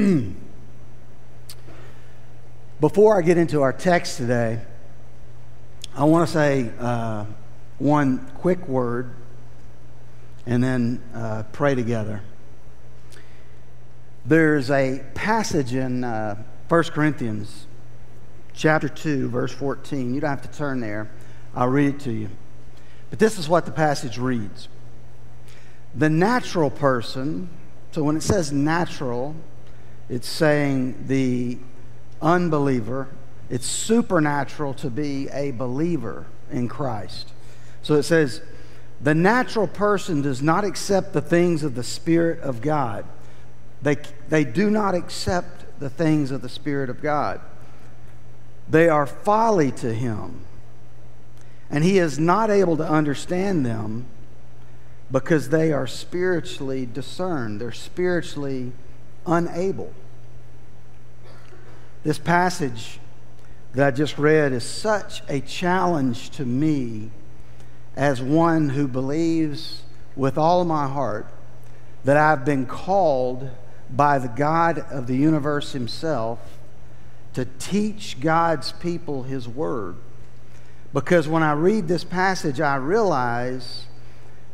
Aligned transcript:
Before 2.80 3.18
I 3.18 3.22
get 3.22 3.36
into 3.36 3.60
our 3.62 3.72
text 3.72 4.16
today, 4.16 4.60
I 5.94 6.04
want 6.04 6.26
to 6.26 6.32
say 6.32 6.70
uh, 6.78 7.26
one 7.78 8.26
quick 8.36 8.66
word 8.66 9.10
and 10.46 10.64
then 10.64 11.02
uh, 11.14 11.42
pray 11.52 11.74
together. 11.74 12.22
There's 14.24 14.70
a 14.70 15.04
passage 15.14 15.74
in 15.74 16.04
uh, 16.04 16.42
1 16.68 16.82
Corinthians 16.84 17.66
chapter 18.54 18.88
2, 18.88 19.28
verse 19.28 19.52
14. 19.52 20.14
You 20.14 20.20
don't 20.20 20.30
have 20.30 20.50
to 20.50 20.56
turn 20.56 20.80
there, 20.80 21.10
I'll 21.54 21.68
read 21.68 21.96
it 21.96 22.00
to 22.00 22.12
you. 22.12 22.30
But 23.10 23.18
this 23.18 23.38
is 23.38 23.48
what 23.48 23.66
the 23.66 23.72
passage 23.72 24.16
reads 24.18 24.68
The 25.94 26.08
natural 26.08 26.70
person, 26.70 27.50
so 27.92 28.02
when 28.04 28.16
it 28.16 28.22
says 28.22 28.50
natural, 28.52 29.34
it's 30.10 30.28
saying 30.28 31.06
the 31.06 31.56
unbeliever, 32.20 33.08
it's 33.48 33.66
supernatural 33.66 34.74
to 34.74 34.90
be 34.90 35.28
a 35.28 35.52
believer 35.52 36.26
in 36.50 36.68
Christ. 36.68 37.32
So 37.82 37.94
it 37.94 38.02
says, 38.02 38.42
the 39.00 39.14
natural 39.14 39.66
person 39.66 40.20
does 40.20 40.42
not 40.42 40.64
accept 40.64 41.12
the 41.12 41.22
things 41.22 41.62
of 41.62 41.74
the 41.74 41.84
Spirit 41.84 42.40
of 42.40 42.60
God. 42.60 43.06
They, 43.82 43.96
they 44.28 44.44
do 44.44 44.68
not 44.68 44.94
accept 44.94 45.80
the 45.80 45.88
things 45.88 46.30
of 46.32 46.42
the 46.42 46.48
Spirit 46.48 46.90
of 46.90 47.00
God. 47.00 47.40
They 48.68 48.88
are 48.88 49.06
folly 49.06 49.70
to 49.72 49.94
him. 49.94 50.44
And 51.70 51.84
he 51.84 51.98
is 51.98 52.18
not 52.18 52.50
able 52.50 52.76
to 52.76 52.86
understand 52.86 53.64
them 53.64 54.06
because 55.10 55.48
they 55.48 55.72
are 55.72 55.86
spiritually 55.86 56.84
discerned. 56.84 57.60
They're 57.60 57.72
spiritually 57.72 58.72
unable. 59.30 59.92
This 62.02 62.18
passage 62.18 62.98
that 63.72 63.86
I 63.86 63.90
just 63.90 64.18
read 64.18 64.52
is 64.52 64.64
such 64.64 65.22
a 65.28 65.40
challenge 65.40 66.30
to 66.30 66.44
me 66.44 67.10
as 67.96 68.20
one 68.20 68.70
who 68.70 68.88
believes 68.88 69.82
with 70.16 70.36
all 70.36 70.64
my 70.64 70.88
heart 70.88 71.26
that 72.04 72.16
I've 72.16 72.44
been 72.44 72.66
called 72.66 73.48
by 73.90 74.18
the 74.18 74.28
God 74.28 74.78
of 74.90 75.06
the 75.06 75.16
universe 75.16 75.72
Himself 75.72 76.38
to 77.34 77.44
teach 77.58 78.20
God's 78.20 78.72
people 78.72 79.22
His 79.22 79.46
Word. 79.46 79.96
Because 80.92 81.28
when 81.28 81.42
I 81.42 81.52
read 81.52 81.86
this 81.86 82.02
passage, 82.02 82.60
I 82.60 82.76
realize 82.76 83.84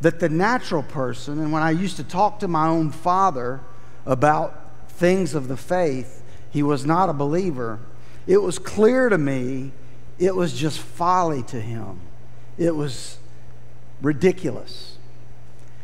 that 0.01 0.21
the 0.21 0.29
natural 0.29 0.83
person, 0.83 1.41
and 1.41 1.53
when 1.53 1.63
I 1.63 1.71
used 1.71 1.97
to 1.97 2.05
talk 2.05 2.41
to 2.41 2.49
my 2.49 2.67
own 2.67 2.91
father 2.91 3.61
about 4.05 4.66
things 4.97 5.35
of 5.35 5.49
the 5.49 5.57
faith, 5.57 6.23
he 6.51 6.63
was 6.63 6.85
not 6.87 7.09
a 7.09 7.13
believer. 7.13 7.79
It 8.27 8.39
was 8.39 8.59
clear 8.59 9.09
to 9.09 9.19
me 9.19 9.73
it 10.19 10.35
was 10.35 10.53
just 10.53 10.79
folly 10.79 11.43
to 11.45 11.61
him. 11.61 12.01
It 12.59 12.75
was 12.75 13.19
ridiculous. 14.01 14.97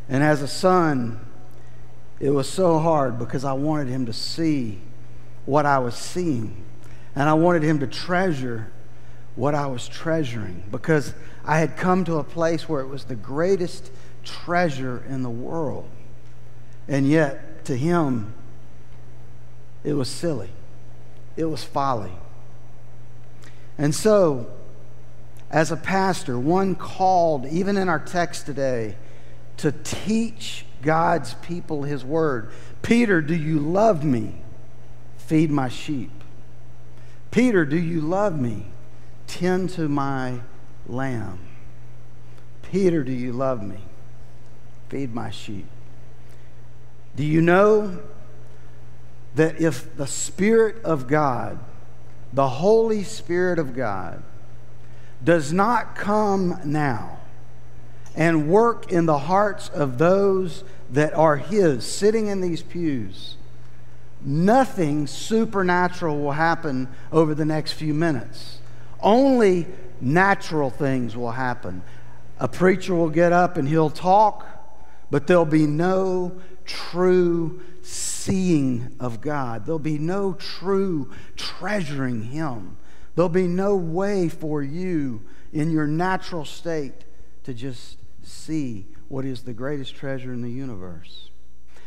And 0.08 0.22
as 0.22 0.42
a 0.42 0.48
son, 0.48 1.20
it 2.20 2.30
was 2.30 2.48
so 2.48 2.78
hard 2.78 3.18
because 3.18 3.44
I 3.44 3.52
wanted 3.52 3.88
him 3.88 4.06
to 4.06 4.12
see 4.12 4.80
what 5.44 5.66
I 5.66 5.78
was 5.78 5.94
seeing. 5.94 6.64
And 7.14 7.28
I 7.28 7.34
wanted 7.34 7.62
him 7.62 7.80
to 7.80 7.86
treasure 7.86 8.70
what 9.34 9.54
I 9.54 9.66
was 9.66 9.88
treasuring 9.88 10.62
because 10.70 11.14
I 11.44 11.58
had 11.58 11.76
come 11.76 12.04
to 12.04 12.16
a 12.16 12.24
place 12.24 12.68
where 12.68 12.80
it 12.80 12.86
was 12.86 13.04
the 13.04 13.14
greatest 13.14 13.90
treasure 14.24 15.04
in 15.08 15.22
the 15.22 15.30
world. 15.30 15.88
And 16.88 17.08
yet, 17.08 17.64
to 17.66 17.76
him, 17.76 18.34
it 19.84 19.94
was 19.94 20.08
silly, 20.08 20.50
it 21.36 21.44
was 21.44 21.64
folly. 21.64 22.12
And 23.78 23.94
so, 23.94 24.46
as 25.50 25.70
a 25.70 25.76
pastor, 25.76 26.38
one 26.38 26.74
called, 26.74 27.46
even 27.46 27.76
in 27.76 27.88
our 27.88 27.98
text 27.98 28.46
today, 28.46 28.96
to 29.58 29.72
teach 29.72 30.64
God's 30.82 31.34
people 31.34 31.82
his 31.82 32.04
word. 32.04 32.50
Peter, 32.82 33.20
do 33.20 33.34
you 33.34 33.58
love 33.58 34.04
me? 34.04 34.42
Feed 35.18 35.50
my 35.50 35.68
sheep. 35.68 36.10
Peter, 37.30 37.64
do 37.64 37.78
you 37.78 38.00
love 38.00 38.38
me? 38.38 38.66
Tend 39.26 39.70
to 39.70 39.88
my 39.88 40.40
lamb. 40.86 41.38
Peter, 42.70 43.02
do 43.02 43.12
you 43.12 43.32
love 43.32 43.62
me? 43.62 43.78
Feed 44.88 45.14
my 45.14 45.30
sheep. 45.30 45.66
Do 47.16 47.24
you 47.24 47.40
know 47.40 47.98
that 49.34 49.60
if 49.60 49.96
the 49.96 50.06
Spirit 50.06 50.82
of 50.84 51.08
God, 51.08 51.58
the 52.32 52.48
Holy 52.48 53.02
Spirit 53.04 53.58
of 53.58 53.74
God, 53.74 54.22
does 55.24 55.52
not 55.52 55.94
come 55.94 56.58
now 56.64 57.18
and 58.14 58.48
work 58.48 58.92
in 58.92 59.06
the 59.06 59.18
hearts 59.18 59.68
of 59.70 59.98
those 59.98 60.64
that 60.90 61.14
are 61.14 61.36
His, 61.36 61.86
sitting 61.86 62.26
in 62.26 62.40
these 62.40 62.62
pews, 62.62 63.36
nothing 64.20 65.06
supernatural 65.06 66.20
will 66.20 66.32
happen 66.32 66.88
over 67.10 67.34
the 67.34 67.44
next 67.44 67.72
few 67.72 67.94
minutes. 67.94 68.58
Only 69.00 69.66
natural 70.00 70.70
things 70.70 71.16
will 71.16 71.32
happen. 71.32 71.82
A 72.38 72.48
preacher 72.48 72.94
will 72.94 73.10
get 73.10 73.32
up 73.32 73.56
and 73.56 73.68
he'll 73.68 73.90
talk, 73.90 74.46
but 75.10 75.26
there'll 75.26 75.44
be 75.44 75.66
no 75.66 76.32
true 76.64 77.60
seeing 77.82 78.94
of 79.00 79.20
God. 79.20 79.66
There'll 79.66 79.78
be 79.78 79.98
no 79.98 80.34
true 80.34 81.10
treasuring 81.36 82.22
Him. 82.24 82.76
There'll 83.14 83.28
be 83.28 83.46
no 83.46 83.76
way 83.76 84.28
for 84.28 84.62
you 84.62 85.22
in 85.52 85.70
your 85.70 85.86
natural 85.86 86.44
state 86.44 87.04
to 87.44 87.52
just 87.52 87.98
see 88.22 88.86
what 89.08 89.24
is 89.24 89.42
the 89.42 89.52
greatest 89.52 89.94
treasure 89.94 90.32
in 90.32 90.42
the 90.42 90.50
universe. 90.50 91.30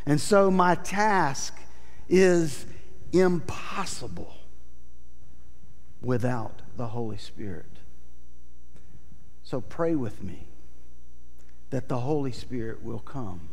And 0.06 0.22
so 0.22 0.51
my 0.51 0.75
task 0.75 1.57
is 2.07 2.66
impossible 3.12 4.35
without 6.01 6.62
the 6.77 6.88
Holy 6.88 7.17
Spirit. 7.17 7.66
So 9.44 9.62
pray 9.62 9.95
with 9.95 10.22
me 10.22 10.47
that 11.72 11.88
the 11.88 12.00
Holy 12.00 12.31
Spirit 12.31 12.83
will 12.83 13.00
come 13.00 13.50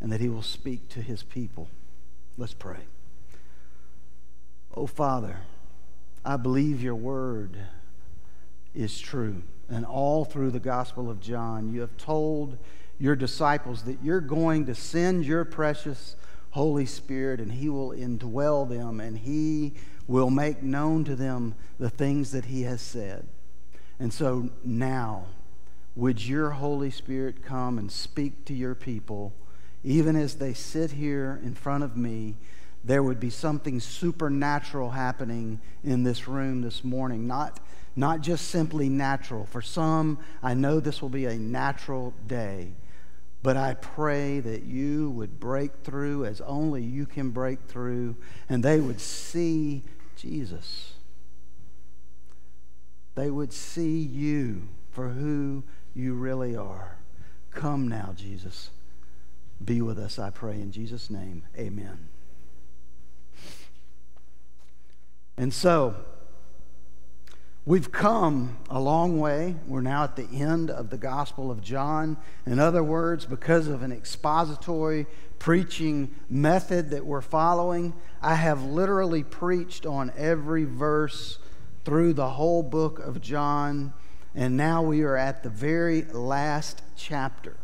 and 0.00 0.12
that 0.12 0.20
he 0.20 0.28
will 0.28 0.42
speak 0.42 0.88
to 0.90 1.02
his 1.02 1.22
people. 1.22 1.68
Let's 2.36 2.54
pray. 2.54 2.80
Oh, 4.74 4.86
Father, 4.86 5.38
I 6.24 6.36
believe 6.36 6.82
your 6.82 6.94
word 6.94 7.56
is 8.74 8.98
true. 9.00 9.42
And 9.68 9.84
all 9.84 10.24
through 10.24 10.52
the 10.52 10.60
Gospel 10.60 11.10
of 11.10 11.20
John, 11.20 11.72
you 11.72 11.80
have 11.80 11.96
told 11.96 12.58
your 12.98 13.16
disciples 13.16 13.82
that 13.82 13.98
you're 14.02 14.20
going 14.20 14.66
to 14.66 14.74
send 14.74 15.24
your 15.24 15.44
precious 15.44 16.16
Holy 16.50 16.86
Spirit 16.86 17.40
and 17.40 17.52
he 17.52 17.68
will 17.68 17.90
indwell 17.90 18.68
them 18.68 19.00
and 19.00 19.18
he 19.18 19.74
will 20.06 20.30
make 20.30 20.62
known 20.62 21.04
to 21.04 21.14
them 21.14 21.54
the 21.78 21.90
things 21.90 22.32
that 22.32 22.46
he 22.46 22.62
has 22.62 22.80
said. 22.80 23.26
And 24.00 24.12
so 24.12 24.48
now, 24.64 25.26
would 25.94 26.24
your 26.24 26.50
Holy 26.50 26.90
Spirit 26.90 27.42
come 27.42 27.78
and 27.78 27.90
speak 27.90 28.44
to 28.46 28.54
your 28.54 28.74
people? 28.74 29.32
Even 29.84 30.16
as 30.16 30.36
they 30.36 30.54
sit 30.54 30.92
here 30.92 31.40
in 31.44 31.54
front 31.54 31.84
of 31.84 31.96
me, 31.96 32.36
there 32.84 33.02
would 33.02 33.20
be 33.20 33.30
something 33.30 33.80
supernatural 33.80 34.90
happening 34.90 35.60
in 35.84 36.02
this 36.02 36.28
room 36.28 36.62
this 36.62 36.84
morning. 36.84 37.26
Not, 37.26 37.60
not 37.96 38.20
just 38.20 38.48
simply 38.48 38.88
natural. 38.88 39.44
For 39.46 39.62
some, 39.62 40.18
I 40.42 40.54
know 40.54 40.80
this 40.80 41.02
will 41.02 41.08
be 41.08 41.26
a 41.26 41.36
natural 41.36 42.14
day. 42.26 42.72
But 43.42 43.56
I 43.56 43.74
pray 43.74 44.40
that 44.40 44.64
you 44.64 45.10
would 45.10 45.38
break 45.38 45.84
through 45.84 46.24
as 46.24 46.40
only 46.40 46.82
you 46.82 47.06
can 47.06 47.30
break 47.30 47.60
through, 47.68 48.16
and 48.48 48.64
they 48.64 48.80
would 48.80 49.00
see 49.00 49.84
Jesus. 50.16 50.94
They 53.14 53.30
would 53.30 53.52
see 53.52 53.98
you 53.98 54.68
for 54.90 55.08
who 55.08 55.62
you 55.94 56.14
really 56.14 56.56
are. 56.56 56.96
Come 57.52 57.86
now, 57.86 58.12
Jesus. 58.16 58.70
Be 59.64 59.82
with 59.82 59.98
us, 59.98 60.18
I 60.18 60.30
pray, 60.30 60.54
in 60.54 60.72
Jesus' 60.72 61.10
name. 61.10 61.42
Amen. 61.56 62.08
And 65.36 65.52
so, 65.52 65.94
we've 67.64 67.92
come 67.92 68.56
a 68.70 68.80
long 68.80 69.20
way. 69.20 69.56
We're 69.66 69.80
now 69.80 70.04
at 70.04 70.16
the 70.16 70.28
end 70.32 70.70
of 70.70 70.90
the 70.90 70.98
Gospel 70.98 71.50
of 71.50 71.62
John. 71.62 72.16
In 72.46 72.58
other 72.58 72.82
words, 72.82 73.24
because 73.24 73.68
of 73.68 73.82
an 73.82 73.92
expository 73.92 75.06
preaching 75.38 76.14
method 76.28 76.90
that 76.90 77.06
we're 77.06 77.20
following, 77.20 77.94
I 78.20 78.34
have 78.34 78.64
literally 78.64 79.22
preached 79.22 79.86
on 79.86 80.12
every 80.16 80.64
verse 80.64 81.38
through 81.84 82.14
the 82.14 82.30
whole 82.30 82.62
book 82.62 82.98
of 82.98 83.20
John. 83.20 83.92
And 84.34 84.56
now 84.56 84.82
we 84.82 85.02
are 85.02 85.16
at 85.16 85.42
the 85.42 85.50
very 85.50 86.02
last 86.02 86.82
chapter. 86.96 87.56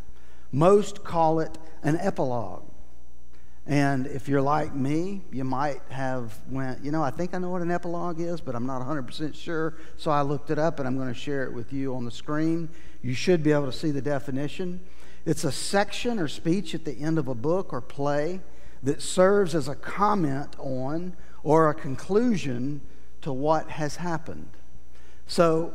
Most 0.53 1.03
call 1.03 1.41
it 1.41 1.59
an 1.85 1.97
epilogue. 2.01 2.65
And 3.67 4.07
if 4.09 4.29
you're 4.29 4.43
like 4.43 4.75
me, 4.75 5.23
you 5.33 5.45
might 5.45 5.81
have 5.89 6.39
went, 6.51 6.85
you 6.85 6.91
know, 6.91 7.03
I 7.03 7.11
think 7.11 7.35
I 7.35 7.39
know 7.39 7.49
what 7.49 7.63
an 7.63 7.71
epilogue 7.71 8.21
is, 8.21 8.41
but 8.41 8.55
I'm 8.55 8.67
not 8.67 8.83
100% 8.83 9.35
sure. 9.35 9.75
So 9.97 10.11
I 10.11 10.21
looked 10.21 10.51
it 10.51 10.59
up 10.59 10.79
and 10.79 10.87
I'm 10.87 10.97
going 10.97 11.09
to 11.09 11.19
share 11.19 11.45
it 11.45 11.53
with 11.53 11.73
you 11.73 11.95
on 11.95 12.05
the 12.05 12.11
screen. 12.11 12.69
You 13.01 13.15
should 13.15 13.43
be 13.43 13.53
able 13.53 13.67
to 13.67 13.73
see 13.73 13.91
the 13.91 14.03
definition. 14.03 14.81
It's 15.25 15.45
a 15.45 15.53
section 15.53 16.19
or 16.19 16.29
speech 16.29 16.75
at 16.75 16.85
the 16.85 17.01
end 17.01 17.19
of 17.19 17.29
a 17.29 17.35
book 17.35 17.73
or 17.73 17.81
play 17.81 18.41
that 18.83 19.01
serves 19.01 19.55
as 19.55 19.69
a 19.69 19.75
comment 19.75 20.55
on 20.59 21.17
or 21.43 21.71
a 21.71 21.75
conclusion 21.75 22.83
to 23.23 23.33
what 23.33 23.71
has 23.71 23.97
happened. 23.97 24.51
So 25.27 25.73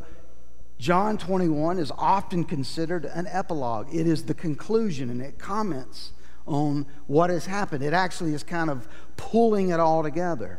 John 0.80 1.18
21 1.18 1.78
is 1.78 1.92
often 1.98 2.42
considered 2.42 3.04
an 3.04 3.26
epilogue. 3.26 3.94
It 3.94 4.06
is 4.06 4.24
the 4.24 4.32
conclusion 4.32 5.10
and 5.10 5.20
it 5.20 5.38
comments 5.38 6.12
on 6.46 6.86
what 7.06 7.28
has 7.28 7.44
happened. 7.44 7.84
It 7.84 7.92
actually 7.92 8.32
is 8.32 8.42
kind 8.42 8.70
of 8.70 8.88
pulling 9.18 9.68
it 9.68 9.78
all 9.78 10.02
together. 10.02 10.58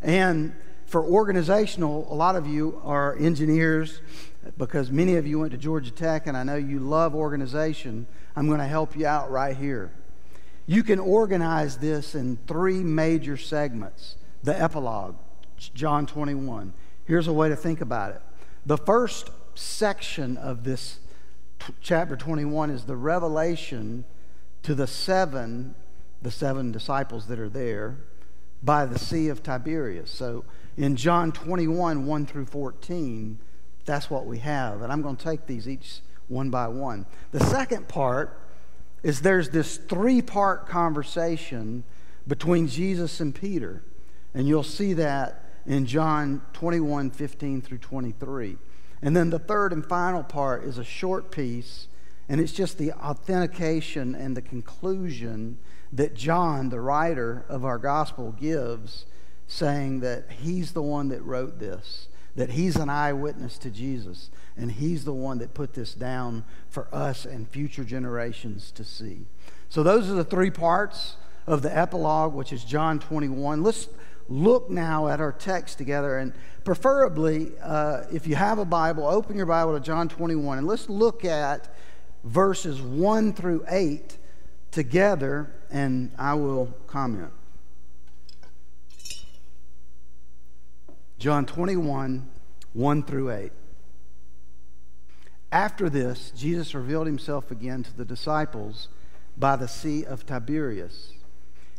And 0.00 0.54
for 0.86 1.04
organizational, 1.04 2.06
a 2.08 2.14
lot 2.14 2.36
of 2.36 2.46
you 2.46 2.80
are 2.84 3.16
engineers 3.18 4.00
because 4.56 4.92
many 4.92 5.16
of 5.16 5.26
you 5.26 5.40
went 5.40 5.50
to 5.50 5.58
Georgia 5.58 5.90
Tech 5.90 6.28
and 6.28 6.36
I 6.36 6.44
know 6.44 6.54
you 6.54 6.78
love 6.78 7.16
organization. 7.16 8.06
I'm 8.36 8.46
going 8.46 8.60
to 8.60 8.64
help 8.64 8.96
you 8.96 9.08
out 9.08 9.28
right 9.28 9.56
here. 9.56 9.90
You 10.66 10.84
can 10.84 11.00
organize 11.00 11.78
this 11.78 12.14
in 12.14 12.38
three 12.46 12.84
major 12.84 13.36
segments 13.36 14.14
the 14.44 14.56
epilogue, 14.56 15.16
John 15.74 16.06
21. 16.06 16.72
Here's 17.06 17.26
a 17.26 17.32
way 17.32 17.48
to 17.48 17.56
think 17.56 17.80
about 17.80 18.12
it. 18.12 18.22
The 18.64 18.76
first 18.76 19.30
section 19.58 20.36
of 20.36 20.64
this 20.64 21.00
chapter 21.80 22.16
21 22.16 22.70
is 22.70 22.84
the 22.84 22.96
revelation 22.96 24.04
to 24.62 24.74
the 24.74 24.86
seven, 24.86 25.74
the 26.22 26.30
seven 26.30 26.72
disciples 26.72 27.26
that 27.26 27.38
are 27.38 27.48
there 27.48 27.96
by 28.62 28.86
the 28.86 28.98
Sea 28.98 29.28
of 29.28 29.42
Tiberias. 29.42 30.10
So 30.10 30.44
in 30.76 30.96
John 30.96 31.32
21, 31.32 32.06
1 32.06 32.26
through 32.26 32.46
14, 32.46 33.38
that's 33.84 34.10
what 34.10 34.26
we 34.26 34.38
have. 34.38 34.82
And 34.82 34.92
I'm 34.92 35.02
going 35.02 35.16
to 35.16 35.24
take 35.24 35.46
these 35.46 35.68
each 35.68 36.00
one 36.28 36.50
by 36.50 36.68
one. 36.68 37.06
The 37.32 37.40
second 37.40 37.88
part 37.88 38.40
is 39.02 39.20
there's 39.20 39.50
this 39.50 39.76
three 39.76 40.22
part 40.22 40.68
conversation 40.68 41.84
between 42.26 42.68
Jesus 42.68 43.20
and 43.20 43.34
Peter. 43.34 43.82
And 44.34 44.46
you'll 44.46 44.62
see 44.62 44.92
that 44.94 45.44
in 45.66 45.86
John 45.86 46.42
21, 46.52 47.10
15 47.10 47.62
through 47.62 47.78
23. 47.78 48.58
And 49.00 49.16
then 49.16 49.30
the 49.30 49.38
third 49.38 49.72
and 49.72 49.84
final 49.86 50.22
part 50.22 50.64
is 50.64 50.78
a 50.78 50.84
short 50.84 51.30
piece 51.30 51.88
and 52.28 52.40
it's 52.40 52.52
just 52.52 52.78
the 52.78 52.92
authentication 52.92 54.14
and 54.14 54.36
the 54.36 54.42
conclusion 54.42 55.58
that 55.92 56.14
John, 56.14 56.68
the 56.68 56.80
writer 56.80 57.44
of 57.48 57.64
our 57.64 57.78
gospel, 57.78 58.32
gives, 58.32 59.06
saying 59.46 60.00
that 60.00 60.26
he's 60.40 60.72
the 60.72 60.82
one 60.82 61.08
that 61.08 61.22
wrote 61.22 61.58
this, 61.58 62.08
that 62.36 62.50
he's 62.50 62.76
an 62.76 62.90
eyewitness 62.90 63.56
to 63.58 63.70
Jesus, 63.70 64.28
and 64.58 64.72
he's 64.72 65.06
the 65.06 65.14
one 65.14 65.38
that 65.38 65.54
put 65.54 65.72
this 65.72 65.94
down 65.94 66.44
for 66.68 66.86
us 66.92 67.24
and 67.24 67.48
future 67.48 67.84
generations 67.84 68.70
to 68.72 68.84
see. 68.84 69.26
So, 69.70 69.82
those 69.82 70.10
are 70.10 70.14
the 70.14 70.24
three 70.24 70.50
parts 70.50 71.16
of 71.46 71.62
the 71.62 71.74
epilogue, 71.74 72.34
which 72.34 72.52
is 72.52 72.62
John 72.62 72.98
21. 72.98 73.62
Let's 73.62 73.88
look 74.28 74.70
now 74.70 75.08
at 75.08 75.20
our 75.20 75.32
text 75.32 75.78
together, 75.78 76.18
and 76.18 76.32
preferably, 76.64 77.52
uh, 77.62 78.02
if 78.12 78.26
you 78.26 78.36
have 78.36 78.58
a 78.58 78.64
Bible, 78.64 79.06
open 79.06 79.36
your 79.36 79.46
Bible 79.46 79.74
to 79.74 79.80
John 79.80 80.08
21, 80.08 80.58
and 80.58 80.66
let's 80.66 80.88
look 80.88 81.24
at 81.24 81.74
verses 82.24 82.80
1 82.80 83.32
through 83.32 83.64
8 83.68 84.16
together, 84.70 85.50
and 85.70 86.12
I 86.18 86.34
will 86.34 86.74
comment. 86.86 87.32
John 91.18 91.46
21, 91.46 92.28
1 92.74 93.02
through 93.02 93.30
8. 93.32 93.52
After 95.50 95.88
this, 95.88 96.30
Jesus 96.36 96.74
revealed 96.74 97.06
himself 97.06 97.50
again 97.50 97.82
to 97.82 97.96
the 97.96 98.04
disciples 98.04 98.88
by 99.36 99.56
the 99.56 99.66
Sea 99.66 100.04
of 100.04 100.26
Tiberias. 100.26 101.12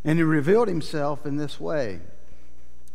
And 0.04 0.18
he 0.18 0.24
revealed 0.24 0.68
himself 0.68 1.26
in 1.26 1.38
this 1.38 1.60
way 1.60 2.00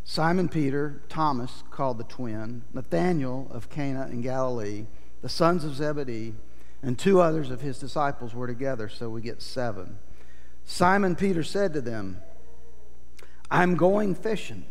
Simon 0.05 0.49
Peter, 0.49 1.03
Thomas, 1.09 1.65
called 1.71 1.99
the 1.99 2.05
twin, 2.05 2.63
Nathanael 2.75 3.49
of 3.51 3.71
Cana 3.71 4.07
in 4.07 4.21
Galilee, 4.21 4.87
the 5.23 5.29
sons 5.29 5.65
of 5.65 5.75
Zebedee, 5.75 6.35
and 6.83 6.99
two 6.99 7.21
others 7.21 7.51
of 7.51 7.63
his 7.63 7.79
disciples 7.79 8.35
were 8.35 8.47
together, 8.47 8.89
so 8.89 9.09
we 9.09 9.23
get 9.23 9.41
seven. 9.41 9.99
Simon 10.67 11.17
Peter 11.17 11.43
said 11.43 11.73
to 11.73 11.81
them, 11.81 12.21
I'm 13.51 13.77
going 13.77 14.15
fishing. 14.15 14.67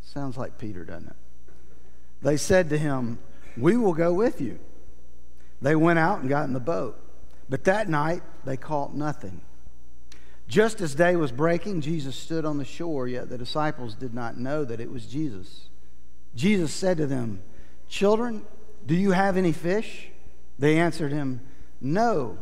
Sounds 0.00 0.36
like 0.36 0.58
Peter, 0.58 0.84
doesn't 0.84 1.08
it? 1.08 1.16
They 2.22 2.36
said 2.36 2.70
to 2.70 2.78
him, 2.78 3.18
We 3.56 3.76
will 3.76 3.94
go 3.94 4.12
with 4.12 4.40
you. 4.40 4.58
They 5.60 5.74
went 5.74 5.98
out 5.98 6.20
and 6.20 6.28
got 6.28 6.44
in 6.44 6.52
the 6.52 6.60
boat. 6.60 6.98
But 7.48 7.64
that 7.64 7.88
night 7.88 8.22
they 8.44 8.56
caught 8.56 8.94
nothing. 8.94 9.40
Just 10.48 10.80
as 10.80 10.94
day 10.94 11.14
was 11.14 11.30
breaking, 11.30 11.82
Jesus 11.82 12.16
stood 12.16 12.46
on 12.46 12.56
the 12.56 12.64
shore, 12.64 13.06
yet 13.06 13.28
the 13.28 13.36
disciples 13.36 13.94
did 13.94 14.14
not 14.14 14.38
know 14.38 14.64
that 14.64 14.80
it 14.80 14.90
was 14.90 15.06
Jesus. 15.06 15.68
Jesus 16.34 16.72
said 16.72 16.96
to 16.96 17.06
them, 17.06 17.42
Children, 17.86 18.44
do 18.86 18.94
you 18.94 19.10
have 19.10 19.36
any 19.36 19.52
fish? 19.52 20.08
They 20.58 20.78
answered 20.78 21.12
him, 21.12 21.42
No. 21.82 22.38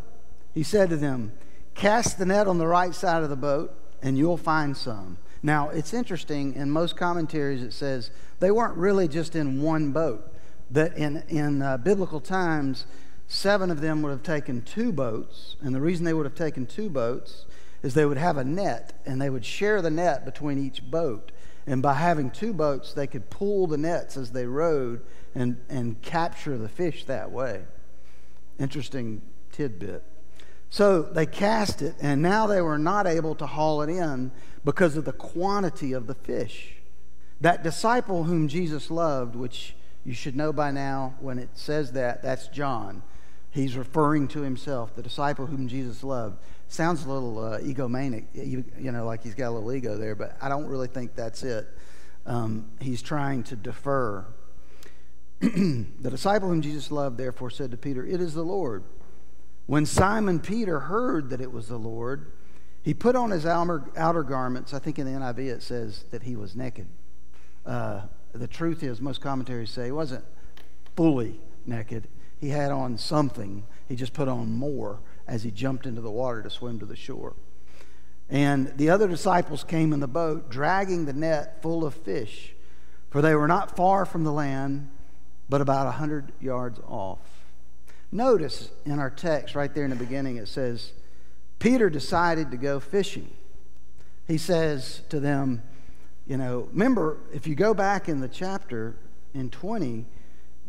He 0.55 0.63
said 0.63 0.89
to 0.91 0.97
them, 0.97 1.33
Cast 1.75 2.19
the 2.19 2.27
net 2.27 2.47
on 2.47 2.59
the 2.59 2.67
right 2.67 2.95
side 2.95 3.25
of 3.25 3.29
the 3.29 3.37
boat, 3.37 3.75
and 4.01 4.17
you'll 4.17 4.37
find 4.37 4.77
some. 4.77 5.19
Now, 5.43 5.69
it's 5.71 5.93
interesting, 5.93 6.55
in 6.55 6.71
most 6.71 6.97
commentaries 6.97 7.63
it 7.63 7.73
says 7.73 8.11
they 8.39 8.53
weren't 8.53 8.77
really 8.77 9.09
just 9.09 9.35
in 9.35 9.61
one 9.61 9.91
boat, 9.91 10.33
that 10.71 10.97
in, 10.97 11.25
in 11.29 11.61
uh, 11.61 11.77
biblical 11.77 12.21
times, 12.21 12.87
seven 13.27 13.71
of 13.71 13.81
them 13.81 14.03
would 14.03 14.11
have 14.11 14.23
taken 14.23 14.63
two 14.63 14.93
boats, 14.93 15.57
and 15.61 15.75
the 15.75 15.81
reason 15.81 16.05
they 16.05 16.15
would 16.15 16.27
have 16.27 16.37
taken 16.37 16.67
two 16.67 16.89
boats 16.89 17.47
is 17.83 17.95
they 17.95 18.07
would 18.07 18.19
have 18.19 18.37
a 18.37 18.45
net, 18.45 19.01
and 19.07 19.21
they 19.21 19.31
would 19.31 19.45
share 19.45 19.83
the 19.83 19.91
net 19.91 20.25
between 20.25 20.59
each 20.59 20.89
boat. 20.91 21.33
And 21.67 21.83
by 21.83 21.95
having 21.95 22.31
two 22.31 22.53
boats, 22.53 22.93
they 22.93 23.07
could 23.07 23.29
pull 23.29 23.67
the 23.67 23.77
nets 23.77 24.17
as 24.17 24.31
they 24.31 24.47
rowed 24.47 25.03
and, 25.35 25.61
and 25.69 26.01
capture 26.01 26.57
the 26.57 26.69
fish 26.69 27.05
that 27.05 27.31
way. 27.31 27.63
Interesting 28.59 29.23
tidbit. 29.53 30.03
So 30.71 31.03
they 31.03 31.27
cast 31.27 31.83
it, 31.83 31.95
and 32.01 32.23
now 32.23 32.47
they 32.47 32.61
were 32.61 32.79
not 32.79 33.07
able 33.07 33.35
to 33.37 33.47
haul 33.47 33.83
it 33.83 33.91
in 33.91 34.31
because 34.65 34.97
of 34.97 35.05
the 35.05 35.13
quantity 35.13 35.93
of 35.93 36.07
the 36.07 36.15
fish. 36.15 36.75
That 37.41 37.63
disciple 37.63 38.25
whom 38.25 38.49
Jesus 38.49 38.91
loved, 38.91 39.37
which 39.37 39.75
you 40.05 40.15
should 40.15 40.37
know 40.37 40.53
by 40.53 40.71
now 40.71 41.15
when 41.21 41.39
it 41.39 41.51
says 41.55 41.93
that, 41.93 42.23
that's 42.23 42.49
John. 42.49 43.03
He's 43.57 43.75
referring 43.75 44.29
to 44.29 44.43
himself, 44.43 44.95
the 44.95 45.03
disciple 45.03 45.47
whom 45.47 45.67
Jesus 45.67 46.05
loved. 46.05 46.43
Sounds 46.69 47.07
a 47.07 47.11
little 47.11 47.39
uh, 47.43 47.59
egomaniac, 47.59 48.27
you, 48.35 48.63
you, 48.79 48.93
know, 48.93 49.07
like 49.07 49.23
he's 49.23 49.35
got 49.35 49.49
a 49.49 49.53
little 49.53 49.73
ego 49.73 49.97
there, 49.97 50.15
but 50.15 50.37
I 50.43 50.51
don't 50.51 50.67
really 50.67 50.89
think 50.89 51.15
that's 51.15 51.43
it. 51.43 51.67
Um, 52.27 52.69
he's 52.83 53.01
trying 53.01 53.45
to 53.45 53.57
defer 53.57 54.27
the 55.41 56.11
disciple 56.11 56.51
whom 56.51 56.61
Jesus 56.61 56.91
loved 56.91 57.17
therefore 57.17 57.49
said 57.49 57.71
to 57.71 57.79
Peter, 57.79 58.05
It 58.05 58.21
is 58.21 58.35
the 58.35 58.43
Lord. 58.43 58.85
When 59.65 59.87
Simon 59.87 60.39
Peter 60.39 60.81
heard 60.81 61.31
that 61.31 61.41
it 61.41 61.51
was 61.51 61.69
the 61.69 61.79
Lord, 61.79 62.33
he 62.83 62.93
put 62.93 63.17
on 63.17 63.31
his 63.31 63.47
outer 63.47 64.23
garments. 64.23 64.75
I 64.75 64.81
think 64.81 64.99
in 64.99 65.07
the 65.07 65.19
NIV 65.19 65.39
it 65.39 65.63
says 65.63 66.05
that 66.11 66.25
he 66.25 66.37
was 66.37 66.55
naked. 66.57 66.89
Uh, 67.65 68.03
the 68.35 68.49
truth 68.49 68.83
is, 68.83 69.01
most 69.01 69.23
commentaries 69.23 69.71
say 69.71 69.87
he 69.87 69.93
wasn't 69.93 70.27
fully 70.95 71.41
naked. 71.65 72.07
He 72.41 72.51
had 72.51 72.71
on 72.71 72.99
something. 72.99 73.65
He 73.89 73.97
just 73.97 74.13
put 74.13 74.29
on 74.29 74.53
more 74.53 75.01
as 75.27 75.43
he 75.43 75.51
jumped 75.51 75.87
into 75.87 76.01
the 76.01 76.11
water 76.11 76.43
to 76.43 76.51
swim 76.51 76.79
to 76.81 76.87
the 76.87 76.97
shore. 76.97 77.35
And 78.29 78.77
the 78.77 78.91
other 78.91 79.09
disciples 79.09 79.65
came 79.65 79.93
in 79.93 80.01
the 80.01 80.09
boat, 80.09 80.51
dragging 80.51 81.05
the 81.05 81.13
net 81.13 81.63
full 81.63 81.85
of 81.85 81.95
fish, 81.95 82.55
for 83.11 83.23
they 83.23 83.35
were 83.35 83.49
not 83.49 83.77
far 83.77 84.05
from 84.05 84.25
the 84.25 84.33
land 84.33 84.91
but 85.49 85.61
about 85.61 85.83
a 85.83 85.91
100 85.91 86.33
yards 86.41 86.81
off. 86.87 87.19
Notice 88.11 88.71
in 88.85 88.99
our 88.99 89.11
text 89.11 89.55
right 89.55 89.73
there 89.73 89.85
in 89.85 89.91
the 89.91 89.97
beginning, 89.97 90.37
it 90.37 90.49
says, 90.49 90.93
Peter 91.59 91.89
decided 91.91 92.51
to 92.51 92.57
go 92.57 92.81
fishing. 92.81 93.31
He 94.27 94.39
says 94.39 95.03
to 95.09 95.21
them, 95.21 95.63
you 96.27 96.37
know, 96.37 96.69
remember, 96.73 97.19
if 97.33 97.47
you 97.47 97.55
go 97.55 97.75
back 97.75 98.09
in 98.09 98.21
the 98.21 98.29
chapter 98.29 98.97
in 99.35 99.51
20, 99.51 100.05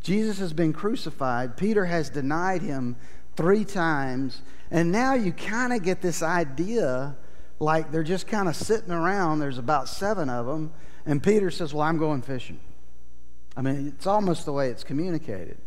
Jesus 0.08 0.40
has 0.40 0.54
been 0.54 0.72
crucified. 0.72 1.58
Peter 1.58 1.84
has 1.84 2.10
denied 2.10 2.62
him 2.62 2.96
three 3.36 3.66
times. 3.66 4.42
And 4.72 4.90
now 4.90 5.16
you 5.16 5.34
kind 5.34 5.74
of 5.74 5.84
get 5.84 6.02
this 6.02 6.24
idea 6.24 7.18
like 7.60 7.92
they're 7.92 8.04
just 8.04 8.26
kind 8.26 8.48
of 8.48 8.56
sitting 8.56 8.92
around. 8.92 9.40
There's 9.40 9.58
about 9.58 9.90
seven 9.90 10.30
of 10.30 10.46
them. 10.46 10.72
And 11.06 11.22
Peter 11.22 11.52
says, 11.52 11.74
Well, 11.74 11.84
I'm 11.84 11.98
going 11.98 12.22
fishing. 12.22 12.58
I 13.58 13.62
mean, 13.62 13.90
it's 13.90 14.08
almost 14.08 14.46
the 14.46 14.54
way 14.54 14.70
it's 14.70 14.86
communicated. 14.86 15.58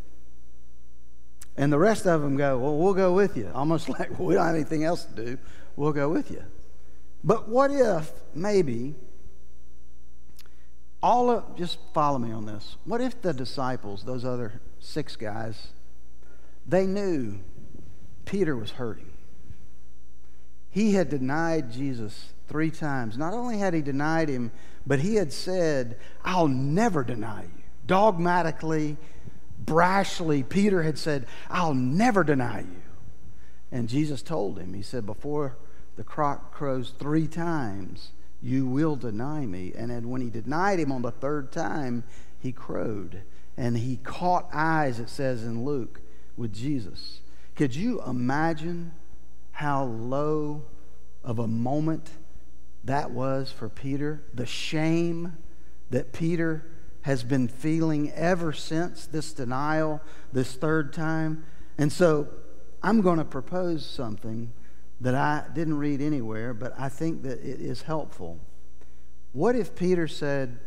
And 1.58 1.70
the 1.70 1.78
rest 1.78 2.06
of 2.06 2.22
them 2.22 2.38
go, 2.38 2.56
Well, 2.56 2.78
we'll 2.78 2.94
go 2.94 3.12
with 3.12 3.36
you. 3.36 3.50
Almost 3.54 3.88
like, 4.00 4.18
well, 4.18 4.26
we 4.26 4.32
don't 4.36 4.46
have 4.46 4.54
anything 4.54 4.84
else 4.84 5.04
to 5.04 5.14
do. 5.14 5.38
We'll 5.76 5.92
go 5.92 6.08
with 6.08 6.30
you. 6.30 6.42
But 7.22 7.50
what 7.50 7.70
if, 7.70 8.10
maybe, 8.34 8.94
all 11.02 11.30
of, 11.30 11.56
just 11.56 11.78
follow 11.94 12.18
me 12.18 12.32
on 12.32 12.46
this. 12.46 12.76
What 12.84 13.00
if 13.00 13.20
the 13.22 13.32
disciples, 13.32 14.04
those 14.04 14.24
other 14.24 14.60
six 14.78 15.16
guys, 15.16 15.68
they 16.66 16.86
knew 16.86 17.40
Peter 18.24 18.56
was 18.56 18.72
hurting? 18.72 19.10
He 20.70 20.92
had 20.92 21.08
denied 21.08 21.72
Jesus 21.72 22.32
three 22.48 22.70
times. 22.70 23.18
Not 23.18 23.32
only 23.32 23.58
had 23.58 23.74
he 23.74 23.82
denied 23.82 24.28
him, 24.28 24.52
but 24.86 25.00
he 25.00 25.16
had 25.16 25.32
said, 25.32 25.96
I'll 26.24 26.48
never 26.48 27.02
deny 27.02 27.42
you. 27.42 27.62
Dogmatically, 27.86 28.96
brashly, 29.64 30.48
Peter 30.48 30.82
had 30.82 30.98
said, 30.98 31.26
I'll 31.48 31.74
never 31.74 32.22
deny 32.22 32.60
you. 32.60 32.82
And 33.72 33.88
Jesus 33.88 34.22
told 34.22 34.58
him, 34.58 34.74
He 34.74 34.82
said, 34.82 35.06
Before 35.06 35.56
the 35.96 36.04
cock 36.04 36.52
crows 36.52 36.92
three 36.98 37.26
times, 37.26 38.10
you 38.42 38.66
will 38.66 38.96
deny 38.96 39.46
me. 39.46 39.72
And 39.76 40.10
when 40.10 40.20
he 40.20 40.30
denied 40.30 40.78
him 40.78 40.92
on 40.92 41.02
the 41.02 41.10
third 41.10 41.52
time, 41.52 42.04
he 42.38 42.52
crowed. 42.52 43.22
And 43.56 43.76
he 43.76 43.96
caught 43.96 44.48
eyes, 44.52 44.98
it 44.98 45.10
says 45.10 45.44
in 45.44 45.64
Luke, 45.64 46.00
with 46.36 46.52
Jesus. 46.52 47.20
Could 47.54 47.74
you 47.74 48.02
imagine 48.02 48.92
how 49.52 49.84
low 49.84 50.64
of 51.22 51.38
a 51.38 51.46
moment 51.46 52.10
that 52.84 53.10
was 53.10 53.52
for 53.52 53.68
Peter? 53.68 54.22
The 54.32 54.46
shame 54.46 55.36
that 55.90 56.12
Peter 56.12 56.64
has 57.02 57.22
been 57.22 57.48
feeling 57.48 58.10
ever 58.12 58.52
since 58.52 59.06
this 59.06 59.32
denial, 59.32 60.00
this 60.32 60.54
third 60.54 60.92
time. 60.92 61.44
And 61.76 61.92
so 61.92 62.28
I'm 62.82 63.02
going 63.02 63.18
to 63.18 63.24
propose 63.24 63.84
something 63.84 64.52
that 65.00 65.14
I 65.14 65.44
didn't 65.54 65.78
read 65.78 66.00
anywhere, 66.00 66.52
but 66.52 66.74
I 66.78 66.88
think 66.88 67.22
that 67.22 67.38
it 67.40 67.60
is 67.60 67.82
helpful. 67.82 68.38
What 69.32 69.56
if 69.56 69.74
Peter 69.74 70.06
said, 70.06 70.58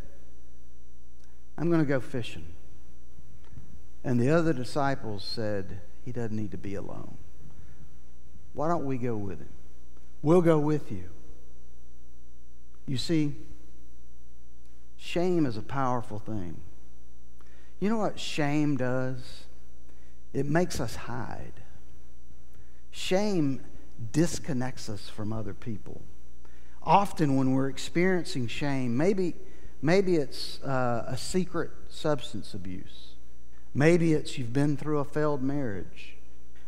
I'm 1.58 1.70
going 1.70 1.82
to 1.82 1.88
go 1.88 2.00
fishing? 2.00 2.46
And 4.04 4.20
the 4.20 4.30
other 4.32 4.54
disciples 4.54 5.24
said, 5.24 5.82
He 6.04 6.12
doesn't 6.12 6.36
need 6.36 6.52
to 6.52 6.58
be 6.58 6.76
alone. 6.76 7.18
Why 8.54 8.68
don't 8.68 8.86
we 8.86 8.98
go 8.98 9.16
with 9.16 9.40
him? 9.40 9.50
We'll 10.22 10.42
go 10.42 10.60
with 10.60 10.92
you. 10.92 11.10
You 12.86 12.98
see, 12.98 13.34
shame 14.98 15.46
is 15.46 15.58
a 15.58 15.62
powerful 15.62 16.20
thing. 16.20 16.58
You 17.80 17.90
know 17.90 17.98
what 17.98 18.20
shame 18.20 18.78
does? 18.78 19.46
It 20.34 20.46
makes 20.46 20.80
us 20.80 20.96
hide. 20.96 21.54
Shame 22.92 23.62
disconnects 24.12 24.90
us 24.90 25.10
from 25.10 25.32
other 25.32 25.54
people. 25.54 26.02
Often, 26.82 27.36
when 27.38 27.54
we're 27.54 27.70
experiencing 27.70 28.48
shame, 28.48 28.98
maybe, 28.98 29.36
maybe 29.82 30.16
it's 30.16 30.62
uh, 30.64 31.06
a 31.08 31.18
secret 31.18 31.72
substance 31.90 32.54
abuse. 32.54 33.14
Maybe 33.74 34.14
it's 34.14 34.38
you've 34.38 34.54
been 34.54 34.78
through 34.78 35.00
a 35.00 35.06
failed 35.06 35.42
marriage. 35.42 36.16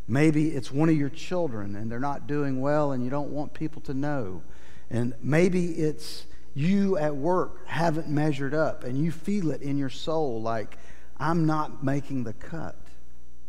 Maybe 0.08 0.50
it's 0.50 0.70
one 0.70 0.88
of 0.88 0.96
your 0.96 1.08
children 1.08 1.74
and 1.76 1.90
they're 1.90 1.98
not 1.98 2.26
doing 2.26 2.60
well 2.60 2.92
and 2.92 3.02
you 3.02 3.10
don't 3.10 3.30
want 3.30 3.54
people 3.54 3.82
to 3.82 3.94
know. 3.94 4.42
And 4.90 5.14
maybe 5.20 5.66
it's 5.72 6.26
you 6.54 6.96
at 6.96 7.14
work 7.14 7.66
haven't 7.66 8.08
measured 8.08 8.54
up 8.54 8.84
and 8.84 8.96
you 8.96 9.10
feel 9.10 9.50
it 9.50 9.62
in 9.62 9.76
your 9.76 9.90
soul 9.90 10.40
like, 10.40 10.78
I'm 11.18 11.46
not 11.46 11.82
making 11.82 12.24
the 12.24 12.32
cut. 12.34 12.76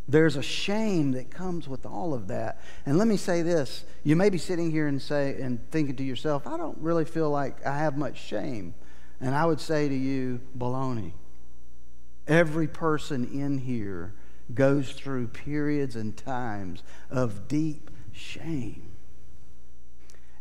There's 0.08 0.38
a 0.38 0.42
shame 0.42 1.12
that 1.12 1.30
comes 1.30 1.68
with 1.68 1.86
all 1.86 2.14
of 2.14 2.28
that. 2.28 2.62
And 2.86 2.98
let 2.98 3.08
me 3.08 3.18
say 3.18 3.42
this 3.42 3.84
you 4.04 4.16
may 4.16 4.30
be 4.30 4.38
sitting 4.38 4.72
here 4.72 4.88
and 4.88 5.02
say 5.02 5.42
and 5.42 5.60
thinking 5.72 5.96
to 5.98 6.04
yourself, 6.04 6.48
I 6.48 6.58
don't 6.58 6.78
really 6.80 7.06
feel 7.06 7.30
like 7.30 7.66
I 7.66 7.78
have 7.78 7.98
much 7.98 8.18
shame. 8.18 8.74
And 9.20 9.36
I 9.36 9.46
would 9.46 9.60
say 9.60 9.90
to 9.90 9.96
you, 9.96 10.40
baloney. 10.58 11.14
Every 12.28 12.68
person 12.68 13.30
in 13.34 13.58
here 13.58 14.14
goes 14.54 14.92
through 14.92 15.28
periods 15.28 15.96
and 15.96 16.16
times 16.16 16.84
of 17.10 17.48
deep 17.48 17.90
shame. 18.12 18.92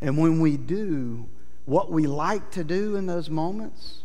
And 0.01 0.19
when 0.19 0.41
we 0.41 0.57
do, 0.57 1.29
what 1.65 1.91
we 1.91 2.07
like 2.07 2.51
to 2.53 2.65
do 2.65 2.97
in 2.97 3.07
those 3.07 3.31
moments 3.31 4.03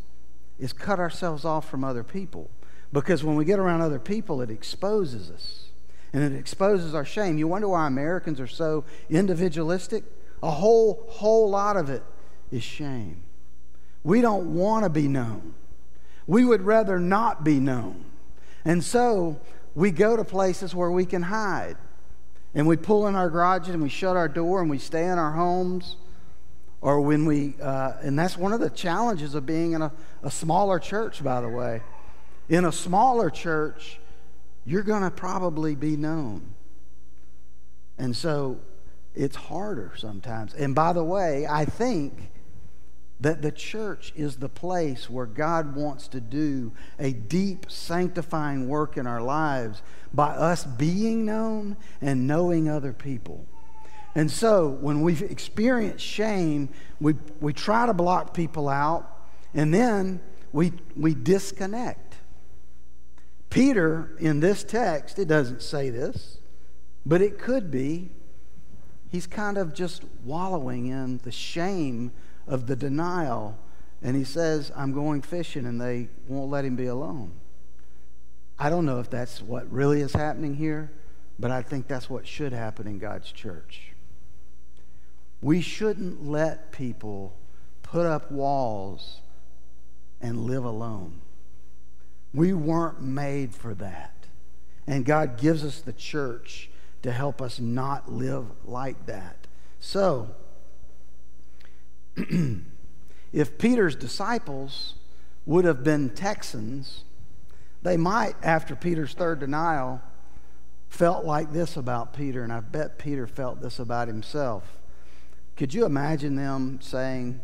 is 0.58 0.74
cut 0.74 1.00
ourselves 1.00 1.44
off 1.44 1.70
from 1.70 1.84
other 1.84 2.04
people. 2.04 2.50
Because 2.94 3.24
when 3.24 3.36
we 3.36 3.46
get 3.46 3.60
around 3.60 3.82
other 3.82 4.00
people, 4.00 4.42
it 4.42 4.50
exposes 4.50 5.32
us 5.32 5.66
and 6.14 6.24
it 6.24 6.38
exposes 6.38 6.94
our 6.94 7.06
shame. 7.06 7.38
You 7.38 7.48
wonder 7.48 7.70
why 7.70 7.88
Americans 7.88 8.40
are 8.40 8.48
so 8.48 8.84
individualistic? 9.10 10.04
A 10.44 10.52
whole, 10.52 11.06
whole 11.08 11.50
lot 11.50 11.78
of 11.78 11.90
it 11.90 12.04
is 12.52 12.64
shame. 12.64 13.22
We 14.04 14.22
don't 14.22 14.56
want 14.56 14.84
to 14.84 14.90
be 14.90 15.08
known. 15.08 15.54
We 16.28 16.44
would 16.44 16.62
rather 16.64 17.00
not 17.00 17.44
be 17.44 17.60
known. 17.60 18.06
And 18.66 18.84
so 18.84 19.40
we 19.74 19.92
go 19.92 20.18
to 20.18 20.24
places 20.24 20.76
where 20.76 20.92
we 20.92 21.06
can 21.06 21.24
hide. 21.24 21.78
And 22.54 22.68
we 22.68 22.76
pull 22.76 23.08
in 23.08 23.16
our 23.16 23.30
garages 23.30 23.70
and 23.70 23.82
we 23.82 23.90
shut 23.90 24.18
our 24.18 24.28
door 24.28 24.60
and 24.60 24.70
we 24.70 24.78
stay 24.78 25.06
in 25.06 25.18
our 25.18 25.32
homes. 25.32 25.96
Or 26.82 27.00
when 27.00 27.26
we, 27.26 27.56
uh, 27.62 27.94
and 28.02 28.18
that's 28.18 28.38
one 28.38 28.52
of 28.54 28.60
the 28.60 28.70
challenges 28.70 29.36
of 29.36 29.46
being 29.46 29.74
in 29.74 29.82
a, 29.82 29.92
a 30.24 30.32
smaller 30.32 30.80
church, 30.80 31.24
by 31.24 31.40
the 31.40 31.48
way. 31.48 31.82
In 32.52 32.66
a 32.66 32.72
smaller 32.74 33.30
church, 33.30 33.98
you're 34.66 34.84
going 34.84 35.04
to 35.04 35.10
probably 35.10 35.74
be 35.74 35.96
known. 35.96 36.54
And 37.98 38.14
so 38.14 38.60
it's 39.16 39.38
harder 39.38 39.94
sometimes. 39.96 40.54
And 40.54 40.76
by 40.76 40.92
the 40.92 41.04
way, 41.04 41.48
I 41.50 41.64
think 41.64 42.30
that 43.22 43.42
the 43.42 43.54
church 43.54 44.12
is 44.18 44.36
the 44.36 44.50
place 44.50 45.10
where 45.10 45.28
God 45.28 45.78
wants 45.78 46.10
to 46.10 46.20
do 46.20 46.74
a 47.00 47.14
deep 47.14 47.72
sanctifying 47.72 48.68
work 48.68 48.98
in 48.98 49.08
our 49.08 49.22
lives 49.22 49.82
by 50.14 50.32
us 50.32 50.66
being 50.66 51.24
known 51.24 51.78
and 52.02 52.28
knowing 52.28 52.68
other 52.68 52.92
people. 52.92 53.46
And 54.14 54.30
so 54.30 54.68
when 54.68 55.04
we 55.04 55.14
experience 55.24 56.02
shame, 56.02 56.68
we, 57.00 57.16
we 57.40 57.54
try 57.54 57.86
to 57.86 57.94
block 57.94 58.34
people 58.34 58.68
out 58.68 59.08
and 59.54 59.74
then 59.74 60.20
we, 60.52 60.74
we 60.98 61.14
disconnect. 61.14 62.11
Peter, 63.52 64.16
in 64.18 64.40
this 64.40 64.64
text, 64.64 65.20
it 65.20 65.28
doesn't 65.28 65.62
say 65.62 65.90
this, 65.90 66.38
but 67.06 67.22
it 67.22 67.38
could 67.38 67.70
be, 67.70 68.10
he's 69.10 69.28
kind 69.28 69.58
of 69.58 69.74
just 69.74 70.04
wallowing 70.24 70.88
in 70.88 71.20
the 71.20 71.32
shame 71.32 72.12
of 72.48 72.66
the 72.66 72.76
denial. 72.78 73.60
And 74.02 74.16
he 74.16 74.24
says, 74.24 74.72
I'm 74.76 74.94
going 74.94 75.22
fishing, 75.22 75.66
and 75.66 75.80
they 75.80 76.08
won't 76.28 76.50
let 76.50 76.64
him 76.64 76.78
be 76.78 76.86
alone. 76.88 77.34
I 78.58 78.70
don't 78.70 78.86
know 78.86 79.00
if 79.00 79.10
that's 79.10 79.42
what 79.42 79.70
really 79.70 80.00
is 80.00 80.14
happening 80.14 80.56
here, 80.56 80.90
but 81.38 81.52
I 81.52 81.62
think 81.62 81.88
that's 81.88 82.10
what 82.10 82.26
should 82.26 82.54
happen 82.54 82.88
in 82.88 83.00
God's 83.00 83.32
church. 83.34 83.92
We 85.42 85.60
shouldn't 85.60 86.26
let 86.26 86.72
people 86.72 87.36
put 87.84 88.06
up 88.06 88.32
walls 88.32 89.20
and 90.22 90.46
live 90.46 90.64
alone. 90.64 91.20
We 92.34 92.54
weren't 92.54 93.02
made 93.02 93.54
for 93.54 93.74
that. 93.76 94.14
And 94.88 95.06
God 95.06 95.38
gives 95.38 95.64
us 95.64 95.82
the 95.82 95.94
church 95.94 96.70
to 97.04 97.12
help 97.12 97.42
us 97.42 97.60
not 97.60 98.12
live 98.12 98.46
like 98.66 99.06
that. 99.06 99.48
So, 99.80 100.30
if 103.34 103.58
Peter's 103.58 103.96
disciples 103.96 104.96
would 105.46 105.66
have 105.66 105.84
been 105.84 106.10
Texans, 106.10 107.04
they 107.82 107.98
might, 107.98 108.36
after 108.44 108.76
Peter's 108.76 109.14
third 109.14 109.40
denial, 109.40 110.02
felt 110.90 111.26
like 111.26 111.52
this 111.52 111.78
about 111.78 112.14
Peter, 112.14 112.44
and 112.44 112.54
I 112.54 112.60
bet 112.60 113.00
Peter 113.00 113.26
felt 113.26 113.62
this 113.62 113.80
about 113.80 114.08
himself. 114.08 114.64
Could 115.56 115.74
you 115.74 115.86
imagine 115.86 116.36
them 116.36 116.80
saying, 116.82 117.40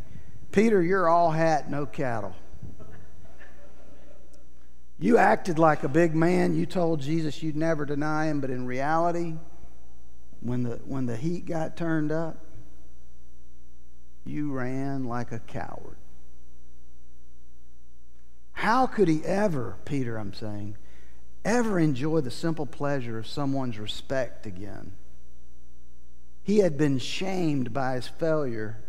Peter, 0.51 0.82
you're 0.82 1.10
all 1.10 1.32
hat, 1.32 1.70
no 1.70 1.86
cattle? 1.86 2.36
You 4.99 5.17
acted 5.17 5.59
like 5.59 5.83
a 5.83 5.89
big 5.89 6.15
man. 6.15 6.55
You 6.55 6.65
told 6.65 7.01
Jesus 7.01 7.43
you'd 7.43 7.55
never 7.55 7.85
deny 7.85 8.27
him, 8.27 8.41
but 8.41 8.49
in 8.49 8.65
reality, 8.65 9.35
when 10.41 10.63
the, 10.63 10.79
when 10.85 11.05
the 11.05 11.15
heat 11.15 11.45
got 11.45 11.77
turned 11.77 12.11
up, 12.11 12.43
you 14.25 14.51
ran 14.51 15.05
like 15.05 15.31
a 15.31 15.39
coward. 15.39 15.97
How 18.53 18.87
could 18.87 19.07
he 19.07 19.23
ever, 19.23 19.77
Peter, 19.85 20.17
I'm 20.17 20.33
saying, 20.33 20.77
ever 21.45 21.79
enjoy 21.79 22.21
the 22.21 22.31
simple 22.31 22.65
pleasure 22.65 23.19
of 23.19 23.27
someone's 23.27 23.77
respect 23.77 24.47
again? 24.47 24.93
He 26.41 26.59
had 26.59 26.75
been 26.75 26.97
shamed 26.97 27.71
by 27.71 27.95
his 27.95 28.07
failure 28.07 28.83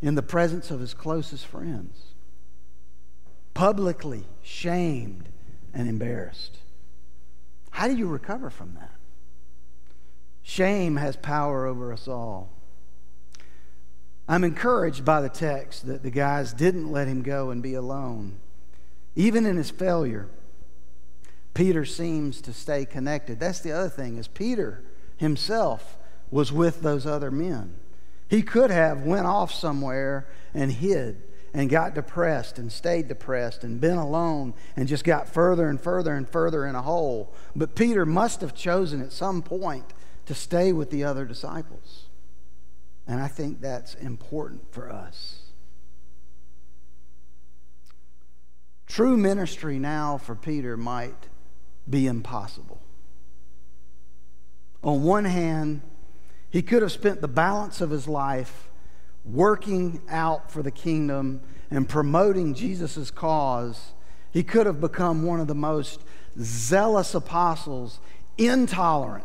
in 0.00 0.14
the 0.14 0.22
presence 0.22 0.70
of 0.70 0.80
his 0.80 0.94
closest 0.94 1.44
friends 1.44 2.13
publicly 3.54 4.24
shamed 4.42 5.28
and 5.72 5.88
embarrassed. 5.88 6.58
How 7.70 7.88
do 7.88 7.96
you 7.96 8.06
recover 8.06 8.50
from 8.50 8.74
that? 8.74 8.92
Shame 10.42 10.96
has 10.96 11.16
power 11.16 11.66
over 11.66 11.92
us 11.92 12.06
all. 12.06 12.50
I'm 14.28 14.44
encouraged 14.44 15.04
by 15.04 15.20
the 15.20 15.28
text 15.28 15.86
that 15.86 16.02
the 16.02 16.10
guys 16.10 16.52
didn't 16.52 16.90
let 16.90 17.08
him 17.08 17.22
go 17.22 17.50
and 17.50 17.62
be 17.62 17.74
alone. 17.74 18.36
Even 19.16 19.46
in 19.46 19.56
his 19.56 19.70
failure, 19.70 20.28
Peter 21.52 21.84
seems 21.84 22.40
to 22.42 22.52
stay 22.52 22.84
connected. 22.84 23.38
That's 23.38 23.60
the 23.60 23.72
other 23.72 23.88
thing 23.88 24.16
is 24.16 24.28
Peter 24.28 24.82
himself 25.16 25.96
was 26.30 26.52
with 26.52 26.82
those 26.82 27.06
other 27.06 27.30
men. 27.30 27.76
He 28.28 28.42
could 28.42 28.70
have 28.70 29.02
went 29.02 29.26
off 29.26 29.52
somewhere 29.52 30.26
and 30.52 30.72
hid 30.72 31.22
and 31.54 31.70
got 31.70 31.94
depressed 31.94 32.58
and 32.58 32.70
stayed 32.70 33.06
depressed 33.06 33.62
and 33.62 33.80
been 33.80 33.96
alone 33.96 34.52
and 34.76 34.88
just 34.88 35.04
got 35.04 35.28
further 35.28 35.68
and 35.68 35.80
further 35.80 36.14
and 36.14 36.28
further 36.28 36.66
in 36.66 36.74
a 36.74 36.82
hole. 36.82 37.32
But 37.54 37.76
Peter 37.76 38.04
must 38.04 38.40
have 38.40 38.54
chosen 38.54 39.00
at 39.00 39.12
some 39.12 39.40
point 39.40 39.94
to 40.26 40.34
stay 40.34 40.72
with 40.72 40.90
the 40.90 41.04
other 41.04 41.24
disciples. 41.24 42.06
And 43.06 43.20
I 43.20 43.28
think 43.28 43.60
that's 43.60 43.94
important 43.94 44.72
for 44.72 44.90
us. 44.90 45.42
True 48.88 49.16
ministry 49.16 49.78
now 49.78 50.18
for 50.18 50.34
Peter 50.34 50.76
might 50.76 51.28
be 51.88 52.06
impossible. 52.06 52.80
On 54.82 55.04
one 55.04 55.24
hand, 55.24 55.82
he 56.50 56.62
could 56.62 56.82
have 56.82 56.92
spent 56.92 57.20
the 57.20 57.28
balance 57.28 57.80
of 57.80 57.90
his 57.90 58.08
life 58.08 58.68
working 59.24 60.02
out 60.08 60.50
for 60.50 60.62
the 60.62 60.70
kingdom 60.70 61.40
and 61.70 61.88
promoting 61.88 62.54
Jesus' 62.54 63.10
cause. 63.10 63.92
He 64.30 64.42
could 64.42 64.66
have 64.66 64.80
become 64.80 65.24
one 65.24 65.40
of 65.40 65.46
the 65.46 65.54
most 65.54 66.02
zealous 66.38 67.14
apostles, 67.14 68.00
intolerant 68.36 69.24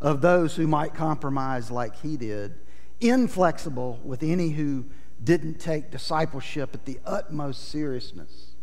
of 0.00 0.20
those 0.20 0.56
who 0.56 0.66
might 0.66 0.94
compromise 0.94 1.70
like 1.70 1.96
he 1.96 2.16
did, 2.16 2.54
inflexible 3.00 4.00
with 4.04 4.22
any 4.22 4.50
who 4.50 4.86
didn't 5.22 5.60
take 5.60 5.90
discipleship 5.90 6.70
at 6.74 6.84
the 6.84 6.98
utmost 7.04 7.68
seriousness. 7.68 8.54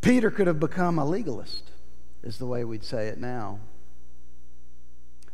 Peter 0.00 0.30
could 0.30 0.46
have 0.46 0.60
become 0.60 0.98
a 0.98 1.04
legalist, 1.04 1.70
is 2.22 2.38
the 2.38 2.46
way 2.46 2.64
we'd 2.64 2.84
say 2.84 3.08
it 3.08 3.18
now. 3.18 3.58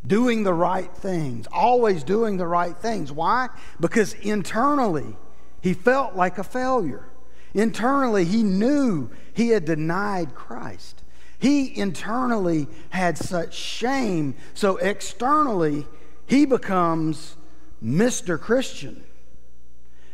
Doing 0.07 0.43
the 0.43 0.55
right 0.55 0.93
things, 0.97 1.47
always 1.53 2.03
doing 2.03 2.37
the 2.37 2.47
right 2.47 2.77
things. 2.77 3.13
Why? 3.13 3.49
Because 3.79 4.15
internally, 4.15 5.17
he 5.61 5.75
felt 5.75 6.17
like 6.17 6.39
a 6.39 6.45
failure. 6.45 7.07
Internally, 7.55 8.25
he 8.25 8.43
knew 8.43 9.11
he 9.35 9.51
had 9.51 9.65
denied 9.65 10.35
Christ. 10.35 11.03
He 11.39 11.77
internally 11.77 12.69
had 12.91 13.19
such 13.19 13.55
shame, 13.55 14.35
so 14.55 14.77
externally, 14.79 15.87
he 16.27 16.47
becomes 16.47 17.37
Mr. 17.85 18.41
Christian. 18.41 19.03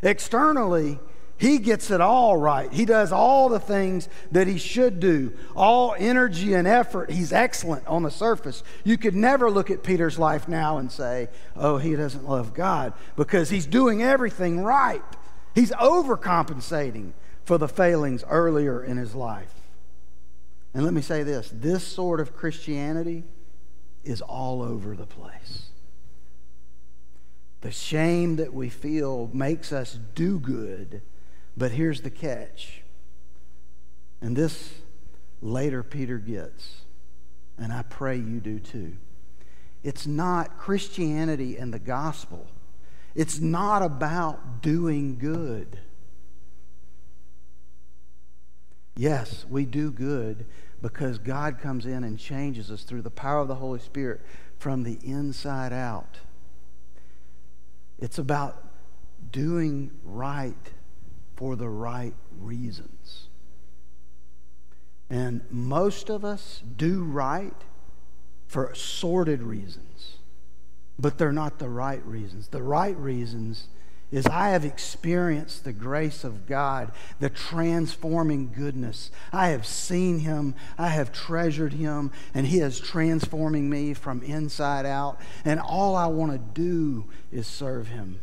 Externally, 0.02 0.98
he 1.38 1.58
gets 1.58 1.92
it 1.92 2.00
all 2.00 2.36
right. 2.36 2.70
He 2.72 2.84
does 2.84 3.12
all 3.12 3.48
the 3.48 3.60
things 3.60 4.08
that 4.32 4.48
he 4.48 4.58
should 4.58 4.98
do. 4.98 5.32
All 5.54 5.94
energy 5.96 6.54
and 6.54 6.66
effort. 6.66 7.10
He's 7.10 7.32
excellent 7.32 7.86
on 7.86 8.02
the 8.02 8.10
surface. 8.10 8.64
You 8.82 8.98
could 8.98 9.14
never 9.14 9.48
look 9.48 9.70
at 9.70 9.84
Peter's 9.84 10.18
life 10.18 10.48
now 10.48 10.78
and 10.78 10.90
say, 10.90 11.28
oh, 11.54 11.78
he 11.78 11.94
doesn't 11.94 12.28
love 12.28 12.54
God 12.54 12.92
because 13.14 13.50
he's 13.50 13.66
doing 13.66 14.02
everything 14.02 14.64
right. 14.64 15.02
He's 15.54 15.70
overcompensating 15.70 17.12
for 17.44 17.56
the 17.56 17.68
failings 17.68 18.24
earlier 18.28 18.82
in 18.82 18.96
his 18.96 19.14
life. 19.14 19.54
And 20.74 20.84
let 20.84 20.92
me 20.92 21.02
say 21.02 21.22
this 21.22 21.50
this 21.54 21.84
sort 21.84 22.18
of 22.18 22.36
Christianity 22.36 23.22
is 24.02 24.20
all 24.20 24.60
over 24.60 24.96
the 24.96 25.06
place. 25.06 25.70
The 27.60 27.70
shame 27.70 28.36
that 28.36 28.52
we 28.52 28.68
feel 28.68 29.30
makes 29.32 29.72
us 29.72 29.98
do 30.14 30.40
good 30.40 31.00
but 31.58 31.72
here's 31.72 32.02
the 32.02 32.10
catch. 32.10 32.82
And 34.20 34.36
this 34.36 34.74
later 35.42 35.82
Peter 35.82 36.18
gets, 36.18 36.82
and 37.58 37.72
I 37.72 37.82
pray 37.82 38.16
you 38.16 38.38
do 38.38 38.60
too. 38.60 38.96
It's 39.82 40.06
not 40.06 40.56
Christianity 40.56 41.56
and 41.56 41.74
the 41.74 41.78
gospel. 41.80 42.46
It's 43.14 43.40
not 43.40 43.82
about 43.82 44.62
doing 44.62 45.18
good. 45.18 45.80
Yes, 48.96 49.44
we 49.48 49.64
do 49.64 49.90
good 49.90 50.46
because 50.80 51.18
God 51.18 51.58
comes 51.60 51.86
in 51.86 52.04
and 52.04 52.18
changes 52.18 52.70
us 52.70 52.84
through 52.84 53.02
the 53.02 53.10
power 53.10 53.40
of 53.40 53.48
the 53.48 53.56
Holy 53.56 53.80
Spirit 53.80 54.20
from 54.58 54.84
the 54.84 54.98
inside 55.02 55.72
out. 55.72 56.18
It's 57.98 58.18
about 58.18 58.64
doing 59.32 59.90
right 60.04 60.72
for 61.38 61.54
the 61.54 61.68
right 61.68 62.14
reasons. 62.36 63.28
And 65.08 65.42
most 65.50 66.10
of 66.10 66.24
us 66.24 66.64
do 66.76 67.04
right 67.04 67.54
for 68.48 68.74
sordid 68.74 69.40
reasons, 69.40 70.16
but 70.98 71.16
they're 71.16 71.30
not 71.30 71.60
the 71.60 71.68
right 71.68 72.04
reasons. 72.04 72.48
The 72.48 72.64
right 72.64 72.96
reasons 72.96 73.68
is 74.10 74.26
I 74.26 74.48
have 74.48 74.64
experienced 74.64 75.62
the 75.62 75.72
grace 75.72 76.24
of 76.24 76.44
God, 76.48 76.90
the 77.20 77.30
transforming 77.30 78.50
goodness. 78.52 79.12
I 79.32 79.50
have 79.50 79.64
seen 79.64 80.18
Him, 80.18 80.56
I 80.76 80.88
have 80.88 81.12
treasured 81.12 81.74
Him, 81.74 82.10
and 82.34 82.48
He 82.48 82.58
is 82.58 82.80
transforming 82.80 83.70
me 83.70 83.94
from 83.94 84.24
inside 84.24 84.86
out. 84.86 85.20
And 85.44 85.60
all 85.60 85.94
I 85.94 86.06
want 86.06 86.32
to 86.32 86.60
do 86.60 87.04
is 87.30 87.46
serve 87.46 87.86
Him. 87.86 88.18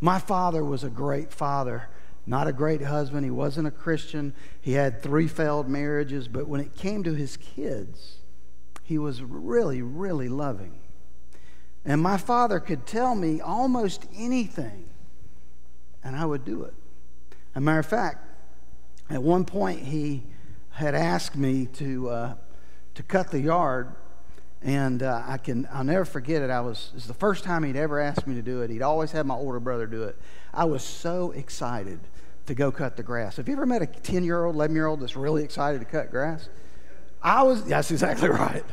My 0.00 0.20
father 0.20 0.62
was 0.62 0.84
a 0.84 0.88
great 0.88 1.32
father 1.32 1.88
not 2.30 2.46
a 2.46 2.52
great 2.52 2.80
husband. 2.80 3.24
He 3.24 3.30
wasn't 3.30 3.66
a 3.66 3.72
Christian. 3.72 4.32
He 4.60 4.74
had 4.74 5.02
three 5.02 5.26
failed 5.26 5.68
marriages. 5.68 6.28
But 6.28 6.46
when 6.46 6.60
it 6.60 6.76
came 6.76 7.02
to 7.02 7.12
his 7.12 7.36
kids, 7.36 8.18
he 8.84 8.98
was 8.98 9.20
really, 9.20 9.82
really 9.82 10.28
loving. 10.28 10.78
And 11.84 12.00
my 12.00 12.16
father 12.16 12.60
could 12.60 12.86
tell 12.86 13.16
me 13.16 13.40
almost 13.40 14.06
anything, 14.16 14.84
and 16.04 16.14
I 16.14 16.24
would 16.24 16.44
do 16.44 16.62
it. 16.62 16.74
As 17.30 17.56
a 17.56 17.60
matter 17.62 17.80
of 17.80 17.86
fact, 17.86 18.24
at 19.10 19.24
one 19.24 19.44
point 19.44 19.80
he 19.80 20.22
had 20.70 20.94
asked 20.94 21.34
me 21.34 21.66
to, 21.66 22.10
uh, 22.10 22.34
to 22.94 23.02
cut 23.02 23.32
the 23.32 23.40
yard 23.40 23.96
and 24.62 25.02
uh, 25.02 25.22
I 25.26 25.38
can, 25.38 25.66
I'll 25.72 25.84
never 25.84 26.04
forget 26.04 26.42
it. 26.42 26.50
I 26.50 26.60
was, 26.60 26.92
it's 26.94 27.06
the 27.06 27.14
first 27.14 27.44
time 27.44 27.64
he'd 27.64 27.76
ever 27.76 27.98
asked 27.98 28.26
me 28.26 28.34
to 28.34 28.42
do 28.42 28.60
it. 28.60 28.70
He'd 28.70 28.82
always 28.82 29.10
had 29.10 29.24
my 29.26 29.34
older 29.34 29.58
brother 29.58 29.86
do 29.86 30.02
it. 30.04 30.18
I 30.52 30.64
was 30.66 30.82
so 30.82 31.30
excited 31.32 31.98
to 32.50 32.54
go 32.56 32.72
cut 32.72 32.96
the 32.96 33.02
grass. 33.04 33.36
Have 33.36 33.46
you 33.46 33.54
ever 33.54 33.64
met 33.64 33.80
a 33.80 33.86
10 33.86 34.24
year 34.24 34.44
old, 34.44 34.56
11 34.56 34.74
year 34.74 34.86
old 34.86 34.98
that's 34.98 35.14
really 35.14 35.44
excited 35.44 35.78
to 35.78 35.84
cut 35.84 36.10
grass? 36.10 36.48
I 37.22 37.44
was, 37.44 37.62
that's 37.62 37.92
exactly 37.92 38.28
right. 38.28 38.64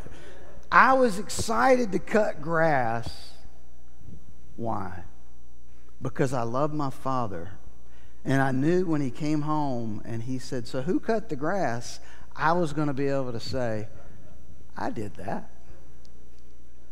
I 0.71 0.93
was 0.93 1.19
excited 1.19 1.91
to 1.91 1.99
cut 1.99 2.41
grass. 2.41 3.33
Why? 4.55 5.03
Because 6.01 6.33
I 6.33 6.41
love 6.41 6.73
my 6.73 6.89
father. 6.89 7.51
And 8.25 8.41
I 8.41 8.51
knew 8.51 8.83
when 8.83 8.99
he 8.99 9.11
came 9.11 9.41
home 9.41 10.01
and 10.05 10.23
he 10.23 10.39
said, 10.39 10.67
So 10.67 10.81
who 10.81 10.99
cut 10.99 11.29
the 11.29 11.35
grass? 11.35 11.99
I 12.35 12.53
was 12.53 12.73
going 12.73 12.87
to 12.87 12.95
be 12.95 13.07
able 13.07 13.31
to 13.31 13.39
say, 13.39 13.89
I 14.75 14.89
did 14.89 15.13
that 15.17 15.51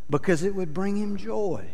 because 0.08 0.44
it 0.44 0.54
would 0.54 0.72
bring 0.72 0.98
him 0.98 1.18
joy. 1.18 1.66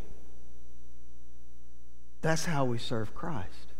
That's 2.21 2.45
how 2.45 2.63
we 2.63 2.77
serve 2.77 3.13
Christ. 3.13 3.70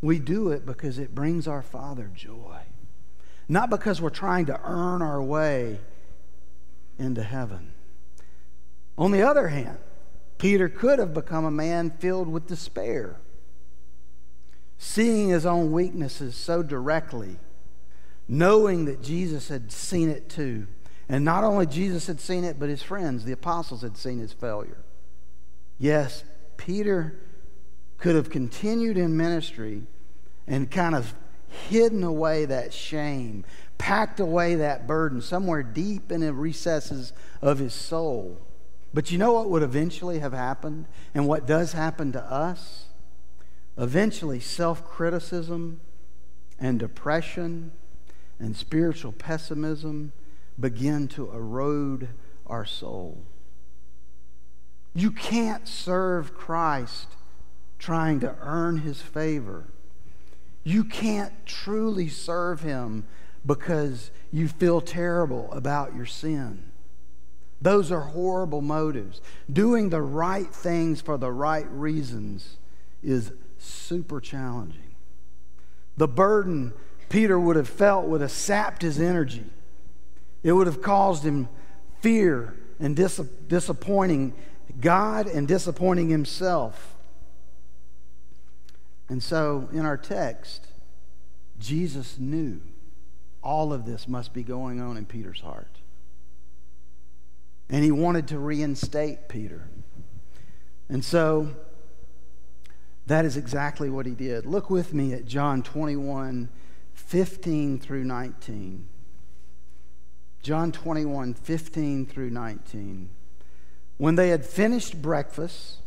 We 0.00 0.18
do 0.18 0.50
it 0.50 0.66
because 0.66 0.98
it 0.98 1.14
brings 1.14 1.48
our 1.48 1.62
Father 1.62 2.10
joy, 2.14 2.60
not 3.48 3.70
because 3.70 4.00
we're 4.00 4.10
trying 4.10 4.46
to 4.46 4.60
earn 4.62 5.02
our 5.02 5.22
way 5.22 5.78
into 6.98 7.22
heaven. 7.22 7.72
On 8.98 9.10
the 9.10 9.22
other 9.22 9.48
hand, 9.48 9.78
Peter 10.38 10.68
could 10.68 10.98
have 10.98 11.14
become 11.14 11.44
a 11.44 11.50
man 11.50 11.90
filled 11.90 12.28
with 12.28 12.46
despair, 12.46 13.16
seeing 14.78 15.30
his 15.30 15.46
own 15.46 15.72
weaknesses 15.72 16.36
so 16.36 16.62
directly, 16.62 17.36
knowing 18.28 18.84
that 18.84 19.02
Jesus 19.02 19.48
had 19.48 19.72
seen 19.72 20.10
it 20.10 20.28
too 20.28 20.66
and 21.08 21.24
not 21.24 21.44
only 21.44 21.66
Jesus 21.66 22.06
had 22.06 22.20
seen 22.20 22.44
it, 22.44 22.58
but 22.58 22.68
his 22.68 22.82
friends, 22.82 23.24
the 23.24 23.32
apostles, 23.32 23.82
had 23.82 23.96
seen 23.96 24.18
his 24.18 24.32
failure. 24.32 24.78
Yes, 25.78 26.24
Peter 26.56 27.18
could 27.98 28.14
have 28.14 28.30
continued 28.30 28.96
in 28.96 29.16
ministry 29.16 29.82
and 30.46 30.70
kind 30.70 30.94
of 30.94 31.14
hidden 31.68 32.02
away 32.04 32.44
that 32.44 32.72
shame, 32.72 33.44
packed 33.78 34.20
away 34.20 34.56
that 34.56 34.86
burden 34.86 35.20
somewhere 35.20 35.62
deep 35.62 36.12
in 36.12 36.20
the 36.20 36.32
recesses 36.32 37.12
of 37.40 37.58
his 37.58 37.74
soul. 37.74 38.38
But 38.92 39.10
you 39.10 39.18
know 39.18 39.32
what 39.32 39.50
would 39.50 39.62
eventually 39.62 40.18
have 40.20 40.32
happened 40.32 40.86
and 41.14 41.26
what 41.26 41.46
does 41.46 41.72
happen 41.72 42.12
to 42.12 42.22
us? 42.22 42.86
Eventually, 43.78 44.40
self 44.40 44.84
criticism 44.86 45.80
and 46.58 46.78
depression 46.78 47.72
and 48.38 48.56
spiritual 48.56 49.12
pessimism 49.12 50.12
begin 50.58 51.08
to 51.08 51.30
erode 51.30 52.08
our 52.46 52.64
soul. 52.64 53.22
You 54.94 55.10
can't 55.10 55.68
serve 55.68 56.34
Christ 56.34 57.08
trying 57.78 58.20
to 58.20 58.34
earn 58.40 58.78
his 58.78 59.00
favor. 59.00 59.64
You 60.64 60.84
can't 60.84 61.32
truly 61.46 62.08
serve 62.08 62.62
him 62.62 63.04
because 63.44 64.10
you 64.32 64.48
feel 64.48 64.80
terrible 64.80 65.52
about 65.52 65.94
your 65.94 66.06
sin. 66.06 66.64
Those 67.60 67.90
are 67.92 68.00
horrible 68.00 68.60
motives. 68.60 69.20
Doing 69.50 69.88
the 69.88 70.02
right 70.02 70.52
things 70.52 71.00
for 71.00 71.16
the 71.16 71.30
right 71.30 71.66
reasons 71.70 72.56
is 73.02 73.32
super 73.58 74.20
challenging. 74.20 74.94
The 75.96 76.08
burden 76.08 76.74
Peter 77.08 77.38
would 77.38 77.56
have 77.56 77.68
felt 77.68 78.06
would 78.06 78.20
have 78.20 78.32
sapped 78.32 78.82
his 78.82 79.00
energy. 79.00 79.44
It 80.42 80.52
would 80.52 80.66
have 80.66 80.82
caused 80.82 81.22
him 81.22 81.48
fear 82.00 82.54
and 82.78 82.94
dis- 82.94 83.22
disappointing 83.48 84.34
God 84.80 85.26
and 85.26 85.46
disappointing 85.48 86.08
himself. 86.08 86.95
And 89.08 89.22
so 89.22 89.68
in 89.72 89.86
our 89.86 89.96
text, 89.96 90.66
Jesus 91.58 92.18
knew 92.18 92.60
all 93.42 93.72
of 93.72 93.84
this 93.86 94.08
must 94.08 94.32
be 94.32 94.42
going 94.42 94.80
on 94.80 94.96
in 94.96 95.06
Peter's 95.06 95.40
heart. 95.40 95.78
And 97.68 97.84
he 97.84 97.90
wanted 97.90 98.28
to 98.28 98.38
reinstate 98.38 99.28
Peter. 99.28 99.68
And 100.88 101.04
so 101.04 101.50
that 103.06 103.24
is 103.24 103.36
exactly 103.36 103.88
what 103.88 104.06
he 104.06 104.12
did. 104.12 104.46
Look 104.46 104.70
with 104.70 104.92
me 104.92 105.12
at 105.12 105.26
John 105.26 105.62
21 105.62 106.48
15 106.94 107.78
through 107.78 108.04
19. 108.04 108.88
John 110.42 110.72
21 110.72 111.34
15 111.34 112.06
through 112.06 112.30
19. 112.30 113.10
When 113.98 114.14
they 114.14 114.28
had 114.28 114.44
finished 114.44 115.00
breakfast, 115.00 115.78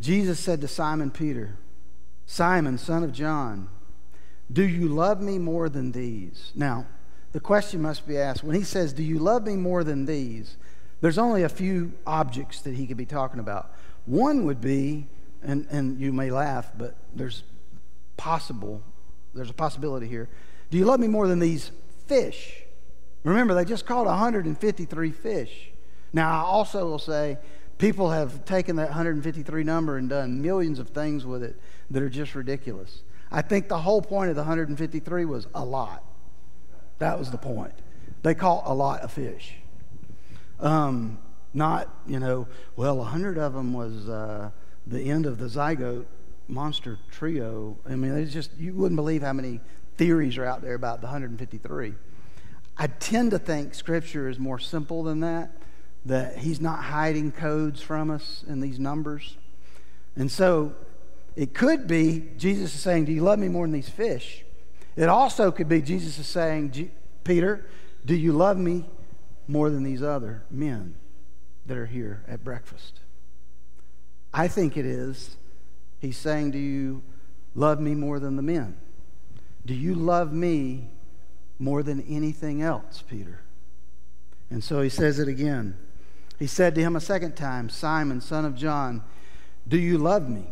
Jesus 0.00 0.40
said 0.40 0.60
to 0.60 0.68
Simon 0.68 1.10
Peter, 1.10 1.56
Simon, 2.30 2.78
son 2.78 3.02
of 3.02 3.12
John, 3.12 3.66
do 4.52 4.62
you 4.62 4.86
love 4.86 5.20
me 5.20 5.36
more 5.36 5.68
than 5.68 5.90
these? 5.90 6.52
Now, 6.54 6.86
the 7.32 7.40
question 7.40 7.82
must 7.82 8.06
be 8.06 8.18
asked 8.18 8.44
when 8.44 8.54
he 8.54 8.62
says, 8.62 8.92
Do 8.92 9.02
you 9.02 9.18
love 9.18 9.44
me 9.44 9.56
more 9.56 9.82
than 9.82 10.06
these? 10.06 10.56
There's 11.00 11.18
only 11.18 11.42
a 11.42 11.48
few 11.48 11.92
objects 12.06 12.60
that 12.60 12.74
he 12.74 12.86
could 12.86 12.96
be 12.96 13.04
talking 13.04 13.40
about. 13.40 13.72
One 14.06 14.44
would 14.44 14.60
be, 14.60 15.08
and, 15.42 15.66
and 15.72 15.98
you 15.98 16.12
may 16.12 16.30
laugh, 16.30 16.70
but 16.78 16.94
there's 17.16 17.42
possible, 18.16 18.80
there's 19.34 19.50
a 19.50 19.54
possibility 19.54 20.06
here. 20.06 20.28
Do 20.70 20.78
you 20.78 20.84
love 20.84 21.00
me 21.00 21.08
more 21.08 21.26
than 21.26 21.40
these 21.40 21.72
fish? 22.06 22.62
Remember, 23.24 23.54
they 23.54 23.64
just 23.64 23.86
caught 23.86 24.06
153 24.06 25.10
fish. 25.10 25.70
Now, 26.12 26.30
I 26.30 26.42
also 26.46 26.86
will 26.86 27.00
say, 27.00 27.38
people 27.78 28.10
have 28.10 28.44
taken 28.44 28.76
that 28.76 28.90
153 28.90 29.64
number 29.64 29.96
and 29.96 30.08
done 30.08 30.40
millions 30.40 30.78
of 30.78 30.90
things 30.90 31.26
with 31.26 31.42
it 31.42 31.58
that 31.90 32.02
are 32.02 32.08
just 32.08 32.34
ridiculous. 32.34 33.02
I 33.30 33.42
think 33.42 33.68
the 33.68 33.78
whole 33.78 34.02
point 34.02 34.30
of 34.30 34.36
the 34.36 34.42
153 34.42 35.24
was 35.24 35.46
a 35.54 35.64
lot. 35.64 36.04
That 36.98 37.18
was 37.18 37.30
the 37.30 37.38
point. 37.38 37.72
They 38.22 38.34
caught 38.34 38.64
a 38.66 38.74
lot 38.74 39.00
of 39.00 39.12
fish. 39.12 39.54
Um, 40.58 41.18
not, 41.54 41.88
you 42.06 42.20
know, 42.20 42.46
well, 42.76 43.00
a 43.00 43.04
hundred 43.04 43.38
of 43.38 43.54
them 43.54 43.72
was 43.72 44.08
uh, 44.08 44.50
the 44.86 45.00
end 45.00 45.26
of 45.26 45.38
the 45.38 45.46
zygote 45.46 46.06
monster 46.48 46.98
trio. 47.10 47.78
I 47.88 47.96
mean, 47.96 48.12
it's 48.12 48.32
just, 48.32 48.56
you 48.58 48.74
wouldn't 48.74 48.96
believe 48.96 49.22
how 49.22 49.32
many 49.32 49.60
theories 49.96 50.36
are 50.38 50.44
out 50.44 50.62
there 50.62 50.74
about 50.74 51.00
the 51.00 51.06
153. 51.06 51.94
I 52.76 52.86
tend 52.86 53.30
to 53.32 53.38
think 53.38 53.74
Scripture 53.74 54.28
is 54.28 54.38
more 54.38 54.58
simple 54.58 55.02
than 55.02 55.20
that, 55.20 55.50
that 56.06 56.38
He's 56.38 56.60
not 56.60 56.82
hiding 56.84 57.32
codes 57.32 57.80
from 57.80 58.10
us 58.10 58.44
in 58.48 58.60
these 58.60 58.78
numbers. 58.78 59.36
And 60.16 60.30
so 60.30 60.74
it 61.36 61.54
could 61.54 61.86
be 61.86 62.28
Jesus 62.36 62.74
is 62.74 62.80
saying, 62.80 63.06
Do 63.06 63.12
you 63.12 63.22
love 63.22 63.38
me 63.38 63.48
more 63.48 63.64
than 63.64 63.72
these 63.72 63.88
fish? 63.88 64.44
It 64.96 65.08
also 65.08 65.50
could 65.50 65.68
be 65.68 65.80
Jesus 65.80 66.18
is 66.18 66.26
saying, 66.26 66.90
Peter, 67.24 67.66
do 68.04 68.14
you 68.14 68.32
love 68.32 68.58
me 68.58 68.84
more 69.50 69.68
than 69.68 69.82
these 69.82 70.02
other 70.02 70.44
men 70.50 70.94
that 71.66 71.76
are 71.76 71.86
here 71.86 72.22
at 72.28 72.44
breakfast. 72.44 73.00
I 74.32 74.48
think 74.48 74.76
it 74.76 74.86
is. 74.86 75.36
He's 75.98 76.16
saying, 76.16 76.52
Do 76.52 76.58
you 76.58 77.02
love 77.54 77.80
me 77.80 77.94
more 77.94 78.20
than 78.20 78.36
the 78.36 78.42
men? 78.42 78.76
Do 79.66 79.74
you 79.74 79.94
love 79.94 80.32
me 80.32 80.88
more 81.58 81.82
than 81.82 82.00
anything 82.02 82.62
else, 82.62 83.02
Peter? 83.08 83.40
And 84.50 84.64
so 84.64 84.80
he 84.80 84.88
says 84.88 85.18
it 85.18 85.28
again. 85.28 85.76
He 86.38 86.46
said 86.46 86.74
to 86.76 86.80
him 86.80 86.96
a 86.96 87.00
second 87.00 87.36
time, 87.36 87.68
Simon, 87.68 88.20
son 88.20 88.44
of 88.44 88.54
John, 88.56 89.02
do 89.68 89.78
you 89.78 89.98
love 89.98 90.28
me? 90.28 90.46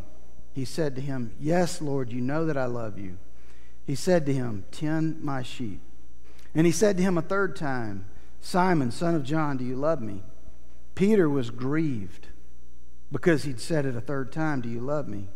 He 0.55 0.65
said 0.65 0.95
to 0.97 1.01
him, 1.01 1.33
Yes, 1.41 1.81
Lord, 1.81 2.13
you 2.13 2.21
know 2.21 2.45
that 2.47 2.57
I 2.57 2.67
love 2.67 2.99
you. 2.99 3.19
He 3.87 3.95
said 3.95 4.27
to 4.27 4.35
him, 4.35 4.65
Tend 4.71 5.23
my 5.23 5.43
sheep. 5.43 5.81
And 6.55 6.67
he 6.67 6.73
said 6.73 6.97
to 6.97 7.03
him 7.03 7.17
a 7.17 7.23
third 7.23 7.57
time, 7.57 8.07
Simon, 8.41 8.91
son 8.91 9.15
of 9.15 9.25
John, 9.25 9.57
do 9.57 9.65
you 9.65 9.77
love 9.77 10.01
me? 10.01 10.23
Peter 10.95 11.29
was 11.29 11.51
grieved 11.51 12.29
because 13.13 13.45
he'd 13.45 13.61
said 13.61 13.87
it 13.87 13.97
a 13.97 14.01
third 14.01 14.33
time, 14.33 14.61
Do 14.61 14.69
you 14.69 14.81
love 14.81 15.09
me? 15.09 15.29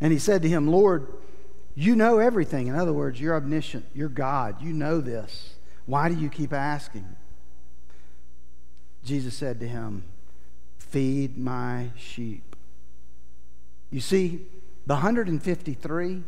And 0.00 0.12
he 0.12 0.18
said 0.18 0.42
to 0.42 0.48
him, 0.48 0.68
Lord, 0.68 1.08
you 1.74 1.94
know 1.94 2.18
everything. 2.18 2.66
In 2.66 2.74
other 2.74 2.92
words, 2.92 3.20
you're 3.20 3.36
omniscient. 3.36 3.86
You're 3.94 4.08
God. 4.08 4.62
You 4.62 4.72
know 4.72 5.00
this. 5.00 5.54
Why 5.86 6.08
do 6.08 6.14
you 6.14 6.28
keep 6.28 6.52
asking? 6.52 7.16
Jesus 9.04 9.34
said 9.34 9.60
to 9.60 9.68
him, 9.68 10.04
Feed 10.78 11.36
my 11.38 11.90
sheep. 11.96 12.49
You 13.90 14.00
see, 14.00 14.46
the 14.86 14.94
153 14.94 16.22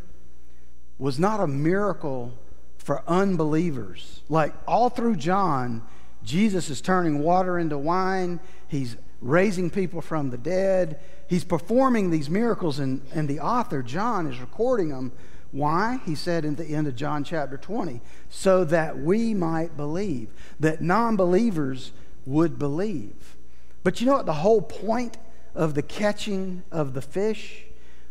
was 0.98 1.18
not 1.18 1.40
a 1.40 1.46
miracle 1.46 2.33
for 2.79 3.03
unbelievers. 3.07 4.20
Like 4.29 4.55
all 4.66 4.90
through 4.90 5.16
John, 5.16 5.83
Jesus 6.25 6.68
is 6.68 6.81
turning 6.81 7.20
water 7.20 7.59
into 7.59 7.79
wine. 7.79 8.40
He's 8.68 8.96
raising 9.20 9.70
people 9.70 10.01
from 10.01 10.31
the 10.31 10.38
dead. 10.38 11.01
He's 11.29 11.44
performing 11.44 12.11
these 12.11 12.29
miracles, 12.29 12.79
and, 12.79 13.03
and 13.14 13.29
the 13.29 13.40
author, 13.40 13.83
John, 13.83 14.27
is 14.27 14.38
recording 14.38 14.88
them. 14.88 15.12
Why? 15.53 16.01
He 16.05 16.14
said 16.14 16.44
in 16.44 16.57
the 16.57 16.66
end 16.66 16.87
of 16.87 16.96
John 16.96 17.25
chapter 17.25 17.57
20, 17.57 18.01
so 18.31 18.64
that 18.64 18.98
we 18.98 19.35
might 19.35 19.77
believe, 19.77 20.31
that 20.61 20.81
non 20.81 21.16
believers 21.16 21.92
would 22.27 22.59
believe. 22.59 23.37
But 23.85 24.01
you 24.01 24.07
know 24.07 24.14
what 24.14 24.27
the 24.27 24.33
whole 24.33 24.62
point 24.62 25.16
of 25.54 25.74
the 25.74 25.82
catching 25.82 26.62
of 26.70 26.94
the 26.94 27.02
fish? 27.02 27.64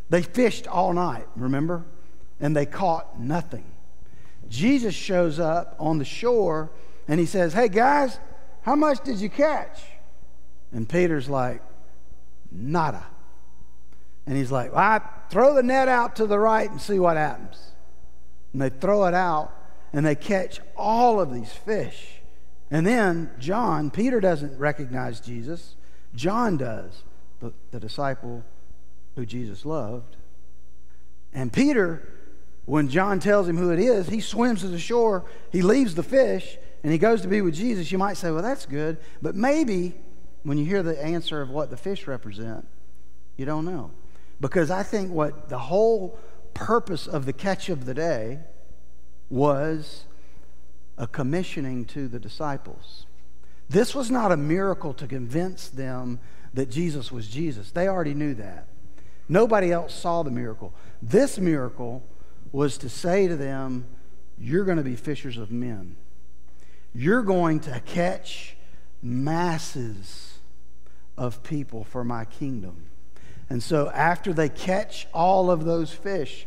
They 0.10 0.22
fished 0.22 0.68
all 0.68 0.94
night, 0.94 1.28
remember? 1.36 1.86
And 2.40 2.56
they 2.56 2.66
caught 2.66 3.20
nothing. 3.20 3.66
Jesus 4.50 4.94
shows 4.94 5.40
up 5.40 5.76
on 5.80 5.98
the 5.98 6.06
shore 6.06 6.70
and 7.08 7.20
he 7.20 7.26
says, 7.26 7.54
Hey 7.54 7.70
guys, 7.70 8.20
how 8.64 8.76
much 8.76 9.04
did 9.04 9.18
you 9.18 9.30
catch? 9.30 9.82
And 10.72 10.88
Peter's 10.88 11.30
like, 11.30 11.62
Nada. 12.52 13.06
And 14.26 14.38
he's 14.38 14.52
like, 14.52 14.72
well, 14.72 14.80
I 14.80 15.02
throw 15.30 15.54
the 15.54 15.64
net 15.64 15.88
out 15.88 16.18
to 16.18 16.28
the 16.28 16.38
right 16.38 16.70
and 16.70 16.82
see 16.82 17.00
what 17.00 17.18
happens. 17.18 17.72
And 18.54 18.62
they 18.62 18.70
throw 18.70 19.06
it 19.06 19.14
out 19.14 19.54
and 19.94 20.06
they 20.06 20.16
catch 20.16 20.60
all 20.76 21.20
of 21.20 21.34
these 21.34 21.52
fish. 21.52 22.22
And 22.70 22.86
then 22.86 23.32
John, 23.40 23.92
Peter 23.92 24.20
doesn't 24.20 24.58
recognize 24.58 25.20
Jesus, 25.20 25.76
John 26.16 26.58
does, 26.58 27.04
the, 27.42 27.54
the 27.72 27.80
disciple 27.80 28.44
who 29.16 29.26
Jesus 29.26 29.66
loved. 29.66 30.16
And 31.34 31.52
Peter, 31.52 32.08
when 32.66 32.88
John 32.88 33.20
tells 33.20 33.48
him 33.48 33.58
who 33.58 33.72
it 33.72 33.80
is, 33.80 34.08
he 34.08 34.22
swims 34.22 34.62
to 34.62 34.68
the 34.68 34.80
shore, 34.80 35.26
he 35.52 35.62
leaves 35.62 35.96
the 35.96 36.04
fish, 36.04 36.58
and 36.84 36.92
he 36.92 36.98
goes 36.98 37.22
to 37.22 37.28
be 37.28 37.42
with 37.42 37.54
Jesus, 37.54 37.92
you 37.92 37.98
might 37.98 38.18
say, 38.18 38.32
well, 38.32 38.42
that's 38.42 38.66
good. 38.66 38.98
But 39.22 39.36
maybe 39.36 39.94
when 40.44 40.58
you 40.58 40.66
hear 40.66 40.82
the 40.84 41.02
answer 41.04 41.42
of 41.42 41.50
what 41.50 41.70
the 41.70 41.78
fish 41.78 42.08
represent, 42.08 42.68
you 43.38 43.46
don't 43.46 43.66
know. 43.66 43.92
Because 44.40 44.72
I 44.72 44.84
think 44.84 45.12
what 45.12 45.50
the 45.50 45.60
whole 45.60 46.18
purpose 46.54 47.08
of 47.08 47.26
the 47.26 47.34
catch 47.34 47.70
of 47.70 47.86
the 47.86 47.94
day 47.94 48.40
was 49.30 50.06
a 50.98 51.08
commissioning 51.08 51.86
to 51.86 52.08
the 52.08 52.20
disciples. 52.20 53.06
This 53.70 53.96
was 53.96 54.12
not 54.12 54.32
a 54.32 54.38
miracle 54.38 54.94
to 54.96 55.08
convince 55.08 55.70
them 55.70 56.20
that 56.54 56.70
Jesus 56.70 57.12
was 57.12 57.28
Jesus. 57.28 57.72
They 57.72 57.88
already 57.88 58.14
knew 58.14 58.34
that. 58.36 58.68
Nobody 59.30 59.72
else 59.72 59.94
saw 59.94 60.24
the 60.24 60.32
miracle. 60.32 60.74
This 61.02 61.38
miracle 61.38 62.04
was 62.52 62.78
to 62.80 62.90
say 62.90 63.28
to 63.28 63.36
them, 63.36 63.86
You're 64.38 64.66
going 64.66 64.78
to 64.78 64.84
be 64.84 64.96
fishers 64.96 65.38
of 65.38 65.52
men. 65.52 65.96
You're 66.94 67.22
going 67.22 67.62
to 67.62 67.82
catch 67.86 68.58
masses 69.02 70.40
of 71.18 71.44
people 71.44 71.84
for 71.84 72.04
my 72.04 72.26
kingdom. 72.26 72.88
And 73.50 73.62
so 73.62 73.90
after 73.90 74.34
they 74.34 74.50
catch 74.50 75.08
all 75.14 75.52
of 75.52 75.66
those 75.66 75.92
fish, 75.92 76.46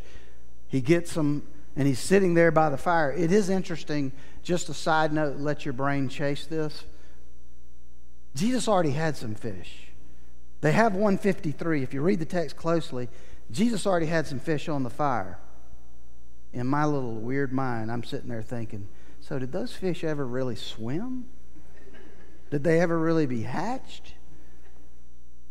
he 0.69 0.81
gets 0.81 1.14
them 1.14 1.47
and 1.77 1.88
he's 1.88 1.99
sitting 1.99 2.35
there 2.35 2.51
by 2.51 2.71
the 2.71 2.77
fire. 2.77 3.12
It 3.12 3.33
is 3.33 3.49
interesting, 3.49 4.12
just 4.43 4.69
a 4.69 4.75
side 4.75 5.12
note, 5.12 5.38
let 5.38 5.64
your 5.64 5.73
brain 5.73 6.09
chase 6.09 6.47
this. 6.47 6.85
Jesus 8.35 8.69
already 8.69 8.90
had 8.90 9.17
some 9.17 9.35
fish. 9.35 9.88
They 10.64 10.72
have 10.72 10.94
153. 10.94 11.83
If 11.83 11.92
you 11.92 12.00
read 12.00 12.20
the 12.20 12.24
text 12.24 12.57
closely, 12.57 13.11
Jesus 13.50 13.87
already 13.87 14.07
had 14.07 14.27
some 14.27 14.40
fish 14.40 14.66
on 14.66 14.83
the 14.83 14.88
fire. 14.88 15.38
In 16.55 16.66
my 16.66 16.87
little 16.87 17.16
weird 17.16 17.53
mind, 17.53 17.92
I'm 17.92 18.03
sitting 18.03 18.31
there 18.31 18.40
thinking, 18.40 18.88
so 19.20 19.38
did 19.38 19.53
those 19.53 19.74
fish 19.74 20.03
ever 20.03 20.27
really 20.27 20.57
swim? 20.57 21.27
Did 22.50 22.64
they 22.64 22.81
ever 22.81 22.98
really 22.98 23.27
be 23.27 23.42
hatched? 23.42 24.14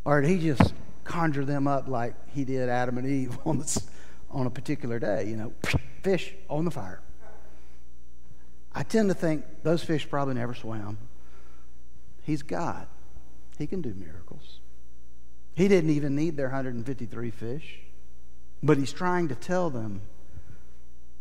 Or 0.04 0.20
did 0.20 0.32
he 0.32 0.40
just 0.40 0.74
conjure 1.04 1.46
them 1.46 1.68
up 1.68 1.88
like 1.88 2.16
he 2.30 2.44
did 2.44 2.68
Adam 2.68 2.98
and 2.98 3.08
Eve 3.08 3.38
on, 3.46 3.60
the, 3.60 3.84
on 4.32 4.48
a 4.48 4.50
particular 4.50 4.98
day? 4.98 5.28
You 5.28 5.38
know, 5.38 5.54
fish 6.02 6.34
on 6.50 6.66
the 6.66 6.72
fire. 6.72 7.02
I 8.74 8.82
tend 8.82 9.10
to 9.10 9.16
think 9.16 9.46
those 9.62 9.84
fish 9.84 10.10
probably 10.10 10.34
never 10.34 10.56
swam. 10.56 10.98
He's 12.24 12.42
God, 12.42 12.88
He 13.60 13.68
can 13.68 13.84
do 13.84 13.94
miracles. 13.94 14.23
He 15.56 15.68
didn't 15.68 15.92
even 15.92 16.16
need 16.16 16.36
their 16.38 16.48
153 16.48 17.30
fish, 17.30 17.80
but 18.62 18.78
He's 18.78 18.94
trying 18.94 19.28
to 19.28 19.36
tell 19.36 19.70
them 19.70 20.02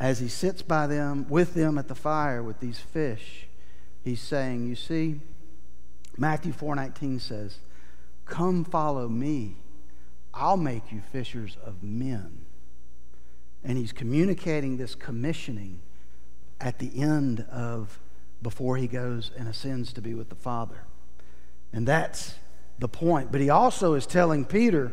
as 0.00 0.18
He 0.18 0.28
sits 0.28 0.62
by 0.62 0.86
them, 0.86 1.28
with 1.28 1.54
them 1.54 1.78
at 1.78 1.88
the 1.88 1.94
fire 1.94 2.42
with 2.42 2.60
these 2.60 2.78
fish, 2.78 3.46
He's 4.04 4.20
saying, 4.20 4.66
You 4.66 4.74
see, 4.74 5.20
Matthew 6.16 6.52
4:19 6.52 7.20
says, 7.20 7.58
"Come 8.26 8.64
follow 8.64 9.08
me. 9.08 9.56
I'll 10.34 10.56
make 10.56 10.92
you 10.92 11.00
fishers 11.00 11.56
of 11.64 11.82
men." 11.82 12.44
And 13.64 13.78
he's 13.78 13.92
communicating 13.92 14.76
this 14.76 14.94
commissioning 14.94 15.80
at 16.60 16.78
the 16.78 17.00
end 17.00 17.40
of 17.42 18.00
before 18.42 18.76
he 18.76 18.88
goes 18.88 19.30
and 19.36 19.46
ascends 19.46 19.92
to 19.92 20.02
be 20.02 20.14
with 20.14 20.28
the 20.28 20.34
Father. 20.34 20.84
And 21.72 21.86
that's 21.86 22.34
the 22.82 22.88
point. 22.88 23.32
But 23.32 23.40
he 23.40 23.48
also 23.48 23.94
is 23.94 24.06
telling 24.06 24.44
Peter, 24.44 24.92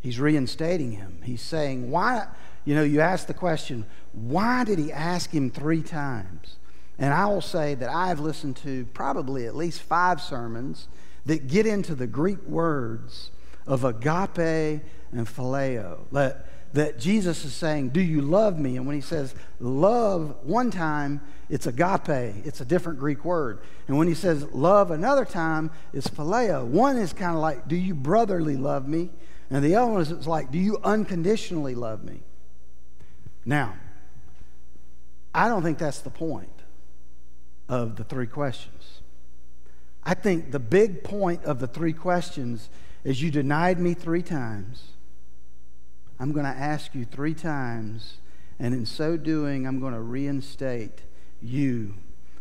he's 0.00 0.20
reinstating 0.20 0.92
him. 0.92 1.22
He's 1.24 1.40
saying, 1.40 1.90
why, 1.90 2.26
you 2.66 2.74
know, 2.74 2.82
you 2.82 3.00
ask 3.00 3.26
the 3.26 3.34
question, 3.34 3.86
why 4.12 4.64
did 4.64 4.78
he 4.78 4.92
ask 4.92 5.30
him 5.30 5.50
three 5.50 5.82
times? 5.82 6.56
And 6.98 7.14
I 7.14 7.26
will 7.26 7.40
say 7.40 7.74
that 7.76 7.88
I've 7.88 8.20
listened 8.20 8.56
to 8.58 8.84
probably 8.92 9.46
at 9.46 9.56
least 9.56 9.80
five 9.80 10.20
sermons 10.20 10.88
that 11.24 11.46
get 11.46 11.66
into 11.66 11.94
the 11.94 12.06
Greek 12.06 12.42
words 12.46 13.30
of 13.66 13.84
agape 13.84 14.82
and 15.12 15.26
phileo. 15.26 16.00
That, 16.12 16.46
that 16.72 16.98
Jesus 16.98 17.44
is 17.44 17.52
saying, 17.52 17.90
Do 17.90 18.00
you 18.00 18.22
love 18.22 18.58
me? 18.58 18.76
And 18.76 18.86
when 18.86 18.94
he 18.94 19.02
says 19.02 19.34
love 19.60 20.36
one 20.42 20.70
time, 20.70 21.20
it's 21.48 21.66
agape, 21.66 22.46
it's 22.46 22.60
a 22.60 22.64
different 22.64 22.98
Greek 22.98 23.24
word. 23.24 23.60
And 23.88 23.98
when 23.98 24.08
he 24.08 24.14
says 24.14 24.44
love 24.52 24.90
another 24.90 25.24
time, 25.24 25.70
it's 25.92 26.08
phileo. 26.08 26.64
One 26.64 26.96
is 26.96 27.12
kind 27.12 27.34
of 27.34 27.40
like, 27.40 27.68
Do 27.68 27.76
you 27.76 27.94
brotherly 27.94 28.56
love 28.56 28.88
me? 28.88 29.10
And 29.50 29.62
the 29.62 29.74
other 29.74 29.92
one 29.92 30.00
is 30.00 30.26
like, 30.26 30.50
Do 30.50 30.58
you 30.58 30.78
unconditionally 30.82 31.74
love 31.74 32.02
me? 32.02 32.20
Now, 33.44 33.74
I 35.34 35.48
don't 35.48 35.62
think 35.62 35.78
that's 35.78 36.00
the 36.00 36.10
point 36.10 36.48
of 37.68 37.96
the 37.96 38.04
three 38.04 38.26
questions. 38.26 39.00
I 40.04 40.14
think 40.14 40.50
the 40.50 40.58
big 40.58 41.04
point 41.04 41.44
of 41.44 41.60
the 41.60 41.66
three 41.66 41.92
questions 41.92 42.68
is 43.04 43.22
you 43.22 43.30
denied 43.30 43.78
me 43.78 43.94
three 43.94 44.22
times. 44.22 44.84
I'm 46.20 46.32
going 46.32 46.46
to 46.46 46.50
ask 46.50 46.94
you 46.94 47.04
three 47.04 47.34
times, 47.34 48.18
and 48.58 48.74
in 48.74 48.86
so 48.86 49.16
doing, 49.16 49.66
I'm 49.66 49.80
going 49.80 49.94
to 49.94 50.00
reinstate 50.00 51.00
you 51.40 51.94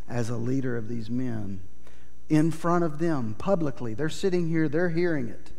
as 0.07 0.29
a 0.29 0.38
leader 0.38 0.77
of 0.77 0.88
these 0.88 1.10
men 1.10 1.62
in 2.29 2.51
front 2.51 2.84
of 2.84 2.99
them 2.99 3.36
publicly. 3.38 3.93
They're 3.93 4.10
sitting 4.10 4.47
here, 4.47 4.69
they're 4.69 4.89
hearing 4.89 5.27
it. 5.27 5.51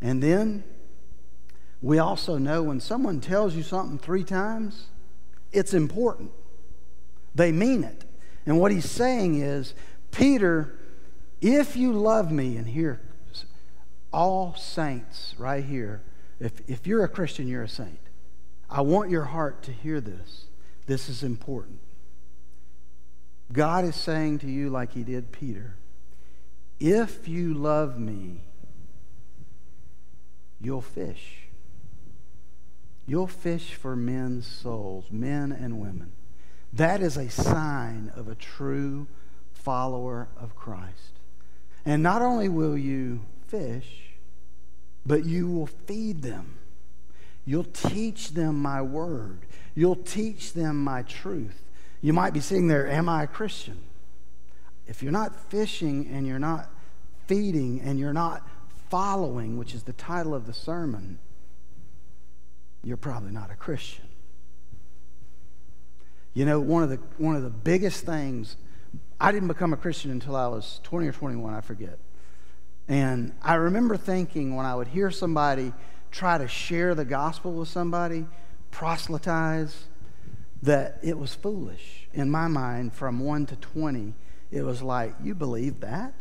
And 0.00 0.22
then 0.22 0.64
we 1.82 1.98
also 1.98 2.38
know 2.38 2.62
when 2.62 2.80
someone 2.80 3.20
tells 3.20 3.54
you 3.54 3.62
something 3.62 3.98
three 3.98 4.24
times, 4.24 4.86
it's 5.52 5.74
important. 5.74 6.30
They 7.34 7.52
mean 7.52 7.84
it. 7.84 8.04
And 8.46 8.58
what 8.58 8.72
he's 8.72 8.90
saying 8.90 9.40
is, 9.40 9.74
Peter, 10.10 10.78
if 11.40 11.76
you 11.76 11.92
love 11.92 12.30
me, 12.30 12.56
and 12.56 12.66
here, 12.66 13.00
all 14.12 14.54
saints 14.56 15.34
right 15.38 15.64
here, 15.64 16.02
if, 16.40 16.60
if 16.68 16.86
you're 16.86 17.04
a 17.04 17.08
Christian, 17.08 17.46
you're 17.46 17.62
a 17.62 17.68
saint. 17.68 18.00
I 18.68 18.80
want 18.80 19.10
your 19.10 19.24
heart 19.24 19.62
to 19.64 19.72
hear 19.72 20.00
this. 20.00 20.46
This 20.86 21.08
is 21.08 21.22
important. 21.22 21.80
God 23.52 23.84
is 23.84 23.96
saying 23.96 24.38
to 24.40 24.50
you, 24.50 24.70
like 24.70 24.92
he 24.92 25.02
did 25.02 25.32
Peter, 25.32 25.76
if 26.78 27.28
you 27.28 27.52
love 27.52 27.98
me, 27.98 28.40
you'll 30.60 30.80
fish. 30.80 31.48
You'll 33.06 33.26
fish 33.26 33.74
for 33.74 33.96
men's 33.96 34.46
souls, 34.46 35.06
men 35.10 35.52
and 35.52 35.80
women. 35.80 36.12
That 36.72 37.02
is 37.02 37.16
a 37.16 37.28
sign 37.28 38.12
of 38.14 38.28
a 38.28 38.36
true 38.36 39.08
follower 39.52 40.28
of 40.38 40.54
Christ. 40.54 41.18
And 41.84 42.02
not 42.02 42.22
only 42.22 42.48
will 42.48 42.78
you 42.78 43.20
fish, 43.48 44.09
but 45.04 45.24
you 45.24 45.50
will 45.50 45.66
feed 45.66 46.22
them. 46.22 46.58
You'll 47.44 47.64
teach 47.64 48.30
them 48.30 48.60
my 48.60 48.82
word. 48.82 49.40
You'll 49.74 49.96
teach 49.96 50.52
them 50.52 50.82
my 50.82 51.02
truth. 51.02 51.62
You 52.00 52.12
might 52.12 52.32
be 52.32 52.40
sitting 52.40 52.68
there, 52.68 52.86
Am 52.88 53.08
I 53.08 53.24
a 53.24 53.26
Christian? 53.26 53.78
If 54.86 55.02
you're 55.02 55.12
not 55.12 55.34
fishing 55.50 56.08
and 56.12 56.26
you're 56.26 56.38
not 56.38 56.70
feeding 57.26 57.80
and 57.80 57.98
you're 57.98 58.12
not 58.12 58.46
following, 58.88 59.56
which 59.56 59.74
is 59.74 59.84
the 59.84 59.92
title 59.92 60.34
of 60.34 60.46
the 60.46 60.52
sermon, 60.52 61.18
you're 62.82 62.96
probably 62.96 63.30
not 63.30 63.50
a 63.50 63.54
Christian. 63.54 64.04
You 66.34 66.44
know, 66.44 66.60
one 66.60 66.82
of 66.82 66.90
the, 66.90 66.96
one 67.18 67.36
of 67.36 67.42
the 67.42 67.50
biggest 67.50 68.04
things, 68.04 68.56
I 69.20 69.32
didn't 69.32 69.48
become 69.48 69.72
a 69.72 69.76
Christian 69.76 70.10
until 70.10 70.36
I 70.36 70.46
was 70.46 70.80
20 70.84 71.06
or 71.06 71.12
21, 71.12 71.54
I 71.54 71.60
forget. 71.60 71.98
And 72.90 73.32
I 73.40 73.54
remember 73.54 73.96
thinking 73.96 74.56
when 74.56 74.66
I 74.66 74.74
would 74.74 74.88
hear 74.88 75.12
somebody 75.12 75.72
try 76.10 76.38
to 76.38 76.48
share 76.48 76.96
the 76.96 77.04
gospel 77.04 77.52
with 77.52 77.68
somebody, 77.68 78.26
proselytize, 78.72 79.84
that 80.62 80.98
it 81.00 81.16
was 81.16 81.32
foolish. 81.32 82.08
In 82.12 82.28
my 82.28 82.48
mind, 82.48 82.92
from 82.92 83.20
1 83.20 83.46
to 83.46 83.56
20, 83.56 84.12
it 84.50 84.62
was 84.62 84.82
like, 84.82 85.14
You 85.22 85.36
believe 85.36 85.78
that? 85.80 86.14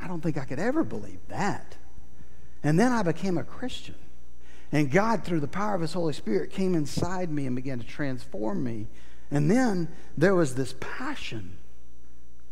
I 0.00 0.08
don't 0.08 0.22
think 0.22 0.38
I 0.38 0.46
could 0.46 0.58
ever 0.58 0.82
believe 0.82 1.20
that. 1.28 1.76
And 2.62 2.80
then 2.80 2.90
I 2.90 3.02
became 3.02 3.36
a 3.36 3.44
Christian. 3.44 3.96
And 4.72 4.90
God, 4.90 5.24
through 5.24 5.40
the 5.40 5.46
power 5.48 5.74
of 5.74 5.82
His 5.82 5.92
Holy 5.92 6.14
Spirit, 6.14 6.52
came 6.52 6.74
inside 6.74 7.30
me 7.30 7.44
and 7.44 7.54
began 7.54 7.80
to 7.80 7.86
transform 7.86 8.64
me. 8.64 8.86
And 9.30 9.50
then 9.50 9.88
there 10.16 10.34
was 10.34 10.54
this 10.54 10.74
passion 10.80 11.58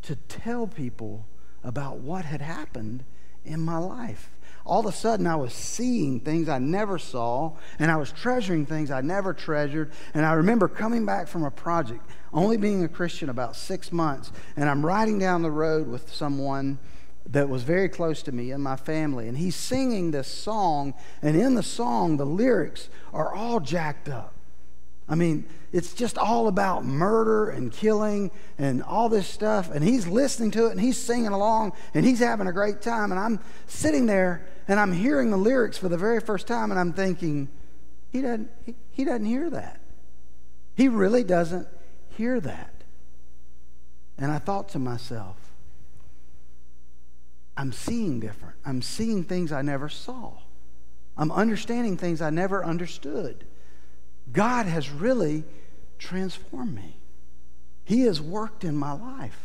to 0.03 0.15
tell 0.15 0.67
people 0.67 1.25
about 1.65 1.99
what 1.99 2.25
had 2.25 2.41
happened 2.41 3.05
in 3.45 3.61
my 3.61 3.79
life. 3.79 4.31
All 4.65 4.81
of 4.81 4.87
a 4.87 4.93
sudden, 4.93 5.27
I 5.27 5.37
was 5.37 5.55
seeing 5.55 6.21
things 6.21 6.49
I 6.49 6.59
never 6.59 6.99
saw, 6.99 7.53
and 7.79 7.91
I 7.91 7.97
was 7.97 8.13
treasuring 8.13 8.67
things 8.67 8.91
I 8.91 9.01
never 9.01 9.33
treasured. 9.33 9.93
And 10.13 10.27
I 10.27 10.35
remember 10.35 10.69
coming 10.69 11.07
back 11.07 11.27
from 11.27 11.45
a 11.45 11.51
project, 11.51 12.03
only 12.35 12.59
being 12.59 12.85
a 12.85 12.89
Christian 12.89 13.31
about 13.31 13.57
six 13.57 13.91
months, 13.91 14.31
and 14.57 14.69
I'm 14.69 14.85
riding 14.85 15.19
down 15.19 15.41
the 15.41 15.51
road 15.51 15.89
with 15.89 16.13
someone 16.13 16.79
that 17.31 17.49
was 17.49 17.63
very 17.63 17.89
close 17.89 18.23
to 18.23 18.33
me 18.33 18.51
and 18.51 18.63
my 18.63 18.77
family. 18.77 19.29
And 19.29 19.39
he's 19.39 19.57
singing 19.57 20.11
this 20.11 20.29
song, 20.29 20.93
and 21.23 21.35
in 21.35 21.55
the 21.55 21.63
song, 21.63 22.19
the 22.19 22.27
lyrics 22.27 22.91
are 23.13 23.35
all 23.35 23.61
jacked 23.61 24.09
up. 24.09 24.35
I 25.09 25.15
mean, 25.15 25.47
it's 25.73 25.95
just 25.95 26.19
all 26.19 26.49
about 26.49 26.85
murder 26.85 27.49
and 27.51 27.73
killing 27.73 28.31
and 28.59 28.83
all 28.83 29.09
this 29.09 29.27
stuff. 29.27 29.71
And 29.71 29.83
he's 29.83 30.07
listening 30.07 30.51
to 30.53 30.67
it 30.67 30.73
and 30.73 30.81
he's 30.81 30.99
singing 30.99 31.29
along 31.29 31.73
and 31.95 32.05
he's 32.05 32.19
having 32.19 32.47
a 32.47 32.53
great 32.53 32.83
time. 32.83 33.11
And 33.11 33.19
I'm 33.19 33.41
sitting 33.67 34.07
there 34.07 34.47
and 34.67 34.79
I'm 34.79 34.93
hearing 34.93 35.31
the 35.31 35.37
lyrics 35.37 35.79
for 35.79 35.89
the 35.89 35.97
very 35.97 36.21
first 36.21 36.47
time 36.47 36.71
and 36.71 36.79
I'm 36.79 36.93
thinking, 36.93 37.49
he 38.11 38.23
doesn't, 38.23 38.51
he, 38.65 38.75
he 38.91 39.05
doesn't 39.05 39.27
hear 39.27 39.49
that. 39.51 39.81
He 40.75 40.89
really 40.89 41.25
doesn't 41.25 41.69
hear 42.11 42.41
that. 42.41 42.73
And 44.19 44.31
I 44.31 44.39
thought 44.39 44.71
to 44.71 44.79
myself, 44.79 45.37
I'm 47.57 47.73
seeing 47.73 48.21
different. 48.21 48.57
I'm 48.65 48.83
seeing 48.83 49.25
things 49.25 49.53
I 49.53 49.63
never 49.63 49.89
saw. 49.89 50.33
I'm 51.17 51.33
understanding 51.33 51.97
things 51.97 52.23
I 52.23 52.31
never 52.31 52.65
understood. 52.65 53.45
God 54.33 54.67
has 54.67 54.91
really 54.91 55.45
transformed 55.99 56.75
me. 56.75 56.97
He 57.85 58.03
has 58.03 58.21
worked 58.21 58.65
in 58.65 58.77
my 58.77 58.93
life. 58.93 59.41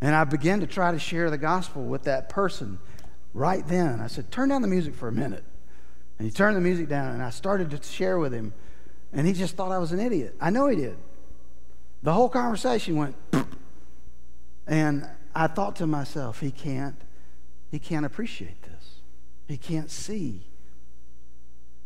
And 0.00 0.14
I 0.14 0.24
began 0.24 0.60
to 0.60 0.66
try 0.66 0.92
to 0.92 0.98
share 0.98 1.30
the 1.30 1.38
gospel 1.38 1.84
with 1.84 2.04
that 2.04 2.28
person 2.28 2.78
right 3.32 3.66
then. 3.66 4.00
I 4.00 4.08
said, 4.08 4.30
Turn 4.30 4.50
down 4.50 4.62
the 4.62 4.68
music 4.68 4.94
for 4.94 5.08
a 5.08 5.12
minute. 5.12 5.44
And 6.18 6.26
he 6.26 6.32
turned 6.32 6.56
the 6.56 6.60
music 6.60 6.88
down, 6.88 7.12
and 7.12 7.22
I 7.22 7.30
started 7.30 7.70
to 7.70 7.82
share 7.82 8.18
with 8.18 8.32
him. 8.32 8.52
And 9.12 9.26
he 9.26 9.32
just 9.32 9.56
thought 9.56 9.72
I 9.72 9.78
was 9.78 9.92
an 9.92 10.00
idiot. 10.00 10.34
I 10.40 10.50
know 10.50 10.66
he 10.66 10.76
did. 10.76 10.96
The 12.02 12.12
whole 12.12 12.28
conversation 12.28 12.96
went, 12.96 13.16
and 14.66 15.08
I 15.34 15.46
thought 15.46 15.76
to 15.76 15.86
myself, 15.86 16.40
he 16.40 16.50
can't 16.50 16.96
he 17.70 17.78
can't 17.78 18.06
appreciate 18.06 18.62
this. 18.62 19.00
He 19.48 19.56
can't 19.56 19.90
see 19.90 20.42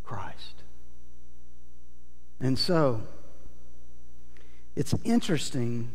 Christ. 0.05 0.60
And 2.41 2.59
so, 2.59 3.03
it's 4.75 4.95
interesting. 5.05 5.91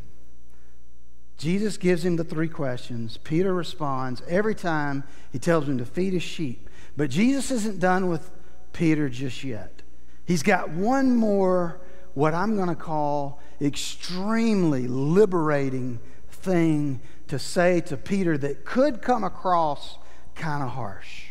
Jesus 1.38 1.78
gives 1.78 2.06
him 2.06 2.16
the 2.16 2.24
three 2.24 2.48
questions. 2.48 3.18
Peter 3.18 3.54
responds. 3.54 4.22
Every 4.28 4.56
time 4.56 5.04
he 5.32 5.40
tells 5.40 5.68
him 5.68 5.78
to 5.80 5.86
feed 5.86 6.14
his 6.14 6.24
sheep. 6.24 6.70
But 6.96 7.10
Jesus 7.10 7.52
isn't 7.52 7.80
done 7.80 8.08
with 8.10 8.30
Peter 8.74 9.10
just 9.10 9.44
yet. 9.44 9.82
He's 10.26 10.44
got 10.44 10.70
one 10.70 11.16
more, 11.16 11.82
what 12.14 12.34
I'm 12.34 12.56
going 12.56 12.70
to 12.70 12.76
call 12.76 13.42
extremely 13.62 14.88
liberating 14.88 16.00
thing 16.30 17.00
to 17.28 17.40
say 17.40 17.82
to 17.82 17.98
Peter 17.98 18.38
that 18.38 18.66
could 18.66 19.02
come 19.02 19.24
across 19.24 19.98
kind 20.36 20.64
of 20.64 20.70
harsh. 20.70 21.28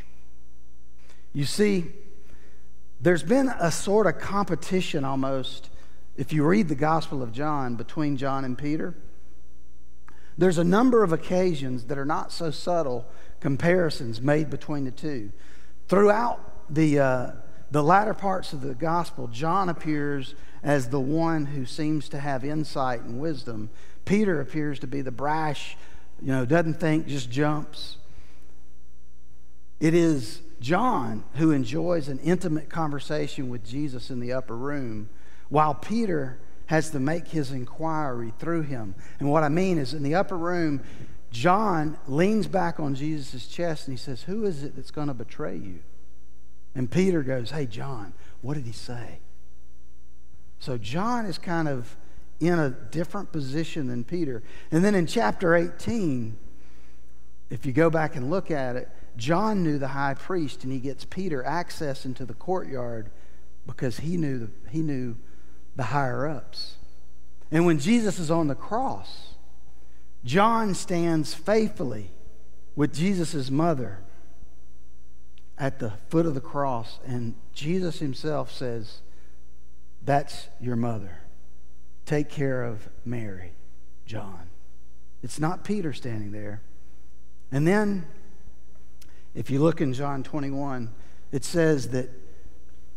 You 1.32 1.44
see, 1.44 1.86
there's 3.04 3.22
been 3.22 3.50
a 3.60 3.70
sort 3.70 4.06
of 4.06 4.18
competition 4.18 5.04
almost, 5.04 5.68
if 6.16 6.32
you 6.32 6.42
read 6.42 6.68
the 6.68 6.74
Gospel 6.74 7.22
of 7.22 7.32
John, 7.32 7.76
between 7.76 8.16
John 8.16 8.46
and 8.46 8.56
Peter. 8.56 8.94
There's 10.38 10.56
a 10.56 10.64
number 10.64 11.04
of 11.04 11.12
occasions 11.12 11.84
that 11.84 11.98
are 11.98 12.06
not 12.06 12.32
so 12.32 12.50
subtle 12.50 13.04
comparisons 13.40 14.22
made 14.22 14.48
between 14.48 14.86
the 14.86 14.90
two. 14.90 15.32
Throughout 15.86 16.40
the, 16.74 16.98
uh, 16.98 17.30
the 17.70 17.82
latter 17.82 18.14
parts 18.14 18.54
of 18.54 18.62
the 18.62 18.74
Gospel, 18.74 19.28
John 19.28 19.68
appears 19.68 20.34
as 20.62 20.88
the 20.88 20.98
one 20.98 21.44
who 21.44 21.66
seems 21.66 22.08
to 22.08 22.18
have 22.18 22.42
insight 22.42 23.02
and 23.02 23.20
wisdom. 23.20 23.68
Peter 24.06 24.40
appears 24.40 24.78
to 24.78 24.86
be 24.86 25.02
the 25.02 25.12
brash, 25.12 25.76
you 26.22 26.28
know, 26.32 26.46
doesn't 26.46 26.80
think, 26.80 27.06
just 27.06 27.30
jumps. 27.30 27.98
It 29.78 29.92
is 29.92 30.40
John 30.64 31.24
who 31.34 31.50
enjoys 31.50 32.08
an 32.08 32.18
intimate 32.20 32.70
conversation 32.70 33.50
with 33.50 33.66
Jesus 33.66 34.08
in 34.08 34.18
the 34.18 34.32
upper 34.32 34.56
room, 34.56 35.10
while 35.50 35.74
Peter 35.74 36.38
has 36.66 36.88
to 36.88 36.98
make 36.98 37.28
his 37.28 37.52
inquiry 37.52 38.32
through 38.38 38.62
him. 38.62 38.94
And 39.20 39.30
what 39.30 39.42
I 39.42 39.50
mean 39.50 39.76
is, 39.76 39.92
in 39.92 40.02
the 40.02 40.14
upper 40.14 40.38
room, 40.38 40.80
John 41.30 41.98
leans 42.08 42.46
back 42.46 42.80
on 42.80 42.94
Jesus' 42.94 43.46
chest 43.46 43.86
and 43.86 43.92
he 43.92 44.02
says, 44.02 44.22
Who 44.22 44.46
is 44.46 44.62
it 44.62 44.74
that's 44.74 44.90
going 44.90 45.08
to 45.08 45.14
betray 45.14 45.54
you? 45.54 45.80
And 46.74 46.90
Peter 46.90 47.22
goes, 47.22 47.50
Hey, 47.50 47.66
John, 47.66 48.14
what 48.40 48.54
did 48.54 48.64
he 48.64 48.72
say? 48.72 49.18
So 50.60 50.78
John 50.78 51.26
is 51.26 51.36
kind 51.36 51.68
of 51.68 51.94
in 52.40 52.58
a 52.58 52.70
different 52.70 53.32
position 53.32 53.86
than 53.88 54.02
Peter. 54.02 54.42
And 54.70 54.82
then 54.82 54.94
in 54.94 55.06
chapter 55.06 55.54
18, 55.54 56.38
if 57.50 57.66
you 57.66 57.74
go 57.74 57.90
back 57.90 58.16
and 58.16 58.30
look 58.30 58.50
at 58.50 58.76
it, 58.76 58.88
John 59.16 59.62
knew 59.62 59.78
the 59.78 59.88
high 59.88 60.14
priest, 60.14 60.64
and 60.64 60.72
he 60.72 60.78
gets 60.78 61.04
Peter 61.04 61.44
access 61.44 62.04
into 62.04 62.24
the 62.24 62.34
courtyard 62.34 63.10
because 63.66 64.00
he 64.00 64.16
knew 64.16 64.38
the, 64.38 64.50
he 64.70 64.80
knew 64.80 65.16
the 65.76 65.84
higher 65.84 66.26
ups. 66.26 66.76
And 67.50 67.66
when 67.66 67.78
Jesus 67.78 68.18
is 68.18 68.30
on 68.30 68.48
the 68.48 68.54
cross, 68.54 69.34
John 70.24 70.74
stands 70.74 71.34
faithfully 71.34 72.10
with 72.74 72.94
Jesus' 72.94 73.50
mother 73.50 74.00
at 75.56 75.78
the 75.78 75.90
foot 76.08 76.26
of 76.26 76.34
the 76.34 76.40
cross, 76.40 76.98
and 77.06 77.34
Jesus 77.52 78.00
himself 78.00 78.50
says, 78.50 79.00
That's 80.04 80.48
your 80.60 80.76
mother. 80.76 81.18
Take 82.06 82.28
care 82.28 82.64
of 82.64 82.88
Mary, 83.04 83.52
John. 84.04 84.48
It's 85.22 85.38
not 85.38 85.64
Peter 85.64 85.92
standing 85.92 86.32
there. 86.32 86.60
And 87.52 87.66
then 87.66 88.06
if 89.34 89.50
you 89.50 89.60
look 89.60 89.80
in 89.80 89.92
John 89.92 90.22
21, 90.22 90.90
it 91.32 91.44
says 91.44 91.88
that 91.88 92.10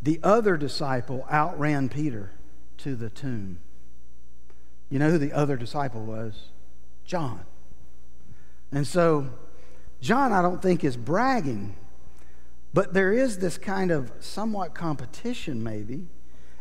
the 0.00 0.20
other 0.22 0.56
disciple 0.56 1.26
outran 1.30 1.88
Peter 1.88 2.30
to 2.78 2.94
the 2.94 3.10
tomb. 3.10 3.58
You 4.88 4.98
know 4.98 5.10
who 5.10 5.18
the 5.18 5.32
other 5.32 5.56
disciple 5.56 6.04
was? 6.04 6.34
John. 7.04 7.40
And 8.70 8.86
so, 8.86 9.28
John, 10.00 10.32
I 10.32 10.40
don't 10.42 10.62
think, 10.62 10.84
is 10.84 10.96
bragging, 10.96 11.74
but 12.72 12.94
there 12.94 13.12
is 13.12 13.38
this 13.38 13.58
kind 13.58 13.90
of 13.90 14.12
somewhat 14.20 14.74
competition, 14.74 15.62
maybe. 15.62 16.06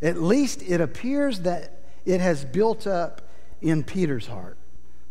At 0.01 0.21
least 0.21 0.61
it 0.63 0.81
appears 0.81 1.41
that 1.41 1.81
it 2.05 2.21
has 2.21 2.45
built 2.45 2.87
up 2.87 3.21
in 3.61 3.83
Peter's 3.83 4.27
heart. 4.27 4.57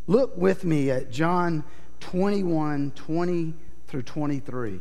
Look 0.06 0.36
with 0.36 0.64
me 0.64 0.90
at 0.90 1.10
John 1.10 1.64
21 2.00 2.92
20 2.94 3.54
through 3.96 4.02
23. 4.02 4.80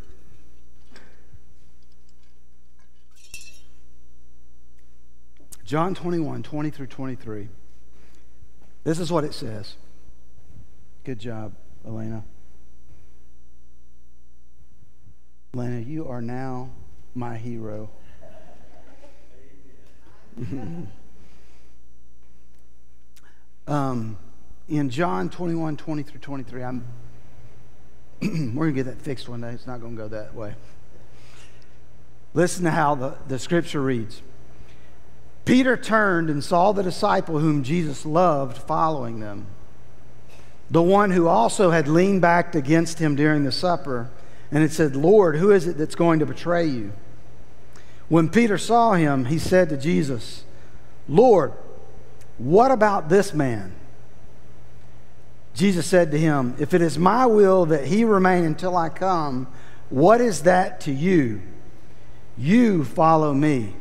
John 5.64 5.96
21, 5.96 6.44
20 6.44 6.70
through 6.70 6.88
23. 6.88 7.48
This 8.84 9.00
is 9.00 9.10
what 9.14 9.24
it 9.24 9.34
says. 9.34 9.76
Good 11.06 11.20
job, 11.20 11.54
Elena. 11.88 12.26
Elena, 15.54 15.80
you 15.80 16.10
are 16.10 16.22
now 16.22 16.72
my 17.14 17.38
hero. 17.38 17.90
um, 23.66 24.18
in 24.68 24.90
John 24.90 25.30
21, 25.30 25.78
20 25.78 26.04
through 26.04 26.20
23, 26.20 26.64
I'm 26.66 26.86
we're 28.22 28.72
going 28.72 28.76
to 28.76 28.84
get 28.84 28.86
that 28.86 29.02
fixed 29.02 29.28
one 29.28 29.42
day. 29.42 29.50
It's 29.50 29.68
not 29.68 29.82
going 29.82 29.96
to 29.96 30.02
go 30.02 30.08
that 30.10 30.34
way. 30.34 30.56
Listen 32.34 32.66
to 32.66 32.72
how 32.72 32.96
the, 32.96 33.16
the 33.28 33.40
scripture 33.40 33.82
reads 33.82 34.22
Peter 35.46 35.78
turned 35.78 36.30
and 36.30 36.44
saw 36.44 36.72
the 36.72 36.84
disciple 36.84 37.40
whom 37.40 37.64
Jesus 37.64 38.06
loved 38.06 38.58
following 38.58 39.20
them, 39.20 39.46
the 40.70 40.82
one 40.82 41.12
who 41.12 41.28
also 41.28 41.72
had 41.72 41.88
leaned 41.88 42.22
back 42.22 42.56
against 42.56 43.00
him 43.00 43.16
during 43.16 43.44
the 43.44 43.52
supper, 43.52 44.10
and 44.52 44.62
had 44.62 44.72
said, 44.72 44.96
Lord, 44.96 45.38
who 45.38 45.52
is 45.52 45.68
it 45.68 45.78
that's 45.78 45.96
going 45.96 46.20
to 46.20 46.26
betray 46.26 46.66
you? 46.66 46.94
When 48.10 48.30
Peter 48.30 48.58
saw 48.58 48.94
him, 48.94 49.26
he 49.26 49.40
said 49.40 49.70
to 49.70 49.78
Jesus, 49.78 50.44
Lord, 51.08 51.54
what 52.38 52.72
about 52.72 53.10
this 53.10 53.34
man? 53.34 53.74
Jesus 55.56 55.88
said 55.88 56.12
to 56.12 56.20
him, 56.20 56.54
If 56.60 56.74
it 56.74 56.82
is 56.82 57.00
my 57.00 57.26
will 57.26 57.66
that 57.68 57.86
he 57.86 58.04
remain 58.04 58.44
until 58.44 58.76
I 58.76 58.90
come, 58.90 59.48
what 59.90 60.20
is 60.20 60.44
that 60.44 60.82
to 60.82 60.92
you? 60.92 61.42
You 62.38 62.84
follow 62.84 63.34
me. 63.34 63.74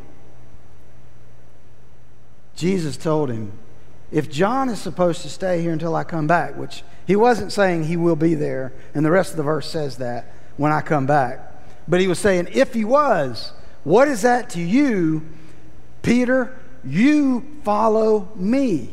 Jesus 2.54 2.96
told 2.96 3.28
him, 3.28 3.52
If 4.12 4.30
John 4.30 4.68
is 4.68 4.80
supposed 4.80 5.22
to 5.22 5.28
stay 5.28 5.60
here 5.60 5.72
until 5.72 5.96
I 5.96 6.04
come 6.04 6.28
back, 6.28 6.56
which 6.56 6.84
he 7.06 7.16
wasn't 7.16 7.52
saying 7.52 7.84
he 7.84 7.96
will 7.96 8.16
be 8.16 8.34
there, 8.34 8.72
and 8.94 9.04
the 9.04 9.10
rest 9.10 9.32
of 9.32 9.36
the 9.36 9.42
verse 9.42 9.68
says 9.68 9.96
that 9.96 10.32
when 10.56 10.70
I 10.70 10.80
come 10.80 11.06
back, 11.06 11.40
but 11.88 12.00
he 12.00 12.06
was 12.06 12.20
saying, 12.20 12.48
If 12.52 12.72
he 12.72 12.84
was, 12.84 13.52
what 13.82 14.06
is 14.06 14.22
that 14.22 14.50
to 14.50 14.60
you, 14.60 15.22
Peter? 16.02 16.56
You 16.84 17.44
follow 17.64 18.28
me. 18.36 18.90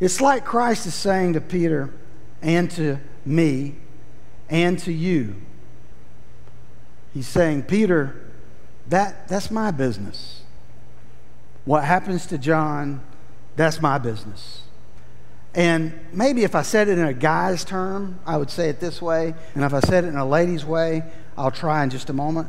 It's 0.00 0.20
like 0.20 0.44
Christ 0.44 0.86
is 0.86 0.94
saying 0.94 1.32
to 1.32 1.40
Peter 1.40 1.90
and 2.40 2.70
to 2.72 2.98
me 3.24 3.76
and 4.48 4.78
to 4.80 4.92
you. 4.92 5.34
He's 7.12 7.26
saying, 7.26 7.64
Peter, 7.64 8.14
that, 8.88 9.28
that's 9.28 9.50
my 9.50 9.70
business. 9.70 10.42
What 11.64 11.84
happens 11.84 12.26
to 12.26 12.38
John, 12.38 13.02
that's 13.56 13.82
my 13.82 13.98
business. 13.98 14.62
And 15.54 15.98
maybe 16.12 16.44
if 16.44 16.54
I 16.54 16.62
said 16.62 16.88
it 16.88 16.98
in 16.98 17.04
a 17.04 17.12
guy's 17.12 17.64
term, 17.64 18.20
I 18.24 18.36
would 18.36 18.50
say 18.50 18.68
it 18.68 18.80
this 18.80 19.02
way. 19.02 19.34
And 19.54 19.64
if 19.64 19.74
I 19.74 19.80
said 19.80 20.04
it 20.04 20.08
in 20.08 20.16
a 20.16 20.26
lady's 20.26 20.64
way, 20.64 21.02
I'll 21.36 21.50
try 21.50 21.82
in 21.82 21.90
just 21.90 22.10
a 22.10 22.12
moment. 22.12 22.48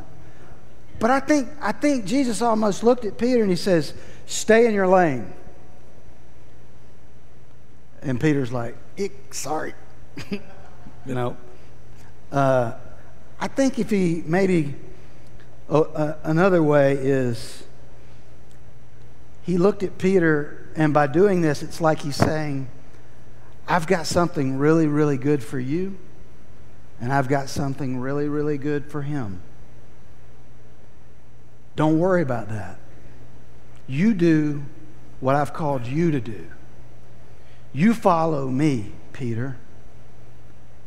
But 1.00 1.10
I 1.10 1.20
think, 1.20 1.48
I 1.60 1.72
think 1.72 2.04
Jesus 2.04 2.42
almost 2.42 2.84
looked 2.84 3.04
at 3.04 3.18
Peter 3.18 3.40
and 3.40 3.50
he 3.50 3.56
says, 3.56 3.94
Stay 4.26 4.66
in 4.66 4.74
your 4.74 4.86
lane. 4.86 5.32
And 8.02 8.20
Peter's 8.20 8.52
like, 8.52 8.76
Ick, 8.98 9.34
sorry. 9.34 9.74
you 10.30 10.40
know. 11.06 11.36
Uh, 12.32 12.72
I 13.38 13.48
think 13.48 13.78
if 13.78 13.90
he 13.90 14.22
maybe 14.26 14.74
uh, 15.68 15.80
uh, 15.80 16.16
another 16.24 16.62
way 16.62 16.94
is 16.94 17.64
he 19.42 19.58
looked 19.58 19.82
at 19.82 19.98
Peter, 19.98 20.68
and 20.76 20.92
by 20.92 21.06
doing 21.06 21.40
this, 21.40 21.62
it's 21.62 21.80
like 21.80 22.00
he's 22.00 22.16
saying, 22.16 22.68
I've 23.66 23.86
got 23.86 24.06
something 24.06 24.58
really, 24.58 24.86
really 24.86 25.16
good 25.16 25.42
for 25.42 25.58
you, 25.58 25.96
and 27.00 27.12
I've 27.12 27.28
got 27.28 27.48
something 27.48 27.98
really, 27.98 28.28
really 28.28 28.58
good 28.58 28.84
for 28.86 29.02
him. 29.02 29.40
Don't 31.76 31.98
worry 31.98 32.22
about 32.22 32.48
that. 32.50 32.78
You 33.86 34.12
do 34.12 34.64
what 35.20 35.34
I've 35.34 35.54
called 35.54 35.86
you 35.86 36.10
to 36.10 36.20
do. 36.20 36.46
You 37.72 37.94
follow 37.94 38.48
me, 38.48 38.92
Peter. 39.12 39.56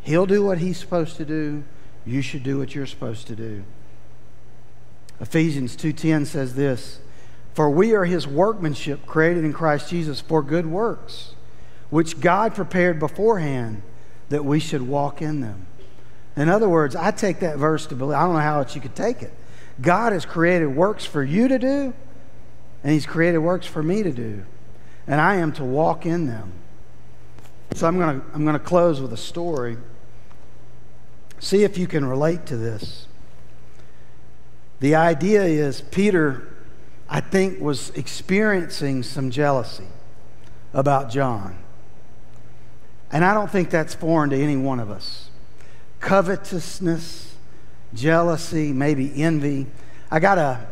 He'll 0.01 0.25
do 0.25 0.43
what 0.43 0.57
he's 0.57 0.77
supposed 0.77 1.17
to 1.17 1.25
do. 1.25 1.63
you 2.05 2.21
should 2.21 2.43
do 2.43 2.57
what 2.59 2.75
you're 2.75 2.85
supposed 2.85 3.27
to 3.27 3.35
do. 3.35 3.63
Ephesians 5.21 5.75
2:10 5.75 6.25
says 6.25 6.55
this, 6.55 6.99
"For 7.53 7.69
we 7.69 7.93
are 7.93 8.05
his 8.05 8.27
workmanship 8.27 9.05
created 9.05 9.45
in 9.45 9.53
Christ 9.53 9.89
Jesus 9.89 10.19
for 10.19 10.41
good 10.41 10.65
works, 10.65 11.33
which 11.89 12.19
God 12.19 12.55
prepared 12.55 12.99
beforehand 12.99 13.83
that 14.29 14.43
we 14.43 14.59
should 14.59 14.87
walk 14.87 15.21
in 15.21 15.39
them." 15.39 15.65
In 16.35 16.49
other 16.49 16.67
words, 16.67 16.95
I 16.95 17.11
take 17.11 17.39
that 17.39 17.57
verse 17.57 17.85
to 17.85 17.95
believe, 17.95 18.17
I 18.17 18.23
don't 18.23 18.33
know 18.33 18.39
how 18.39 18.59
else 18.59 18.75
you 18.75 18.81
could 18.81 18.95
take 18.95 19.21
it. 19.21 19.31
God 19.81 20.11
has 20.11 20.25
created 20.25 20.75
works 20.75 21.05
for 21.05 21.23
you 21.23 21.47
to 21.47 21.59
do, 21.59 21.93
and 22.83 22.91
he's 22.91 23.05
created 23.05 23.37
works 23.37 23.67
for 23.67 23.83
me 23.83 24.03
to 24.03 24.11
do, 24.11 24.43
and 25.07 25.21
I 25.21 25.35
am 25.35 25.51
to 25.53 25.63
walk 25.63 26.05
in 26.05 26.27
them. 26.27 26.51
So 27.75 27.87
I'm 27.87 27.97
going 27.97 28.21
to 28.21 28.27
I'm 28.33 28.43
going 28.43 28.57
to 28.57 28.63
close 28.63 29.01
with 29.01 29.13
a 29.13 29.17
story. 29.17 29.77
See 31.39 31.63
if 31.63 31.77
you 31.77 31.87
can 31.87 32.05
relate 32.05 32.45
to 32.47 32.57
this. 32.57 33.07
The 34.79 34.95
idea 34.95 35.43
is 35.43 35.81
Peter, 35.81 36.47
I 37.09 37.19
think, 37.19 37.59
was 37.59 37.89
experiencing 37.91 39.01
some 39.03 39.31
jealousy 39.31 39.87
about 40.73 41.09
John. 41.09 41.57
And 43.11 43.25
I 43.25 43.33
don't 43.33 43.49
think 43.49 43.69
that's 43.69 43.93
foreign 43.93 44.29
to 44.31 44.37
any 44.37 44.57
one 44.57 44.79
of 44.79 44.91
us. 44.91 45.29
Covetousness, 45.99 47.35
jealousy, 47.93 48.73
maybe 48.73 49.21
envy. 49.21 49.67
I 50.11 50.19
got 50.19 50.37
a, 50.37 50.67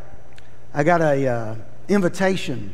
I 0.74 0.84
got 0.84 1.02
a 1.02 1.28
uh, 1.28 1.56
invitation 1.88 2.74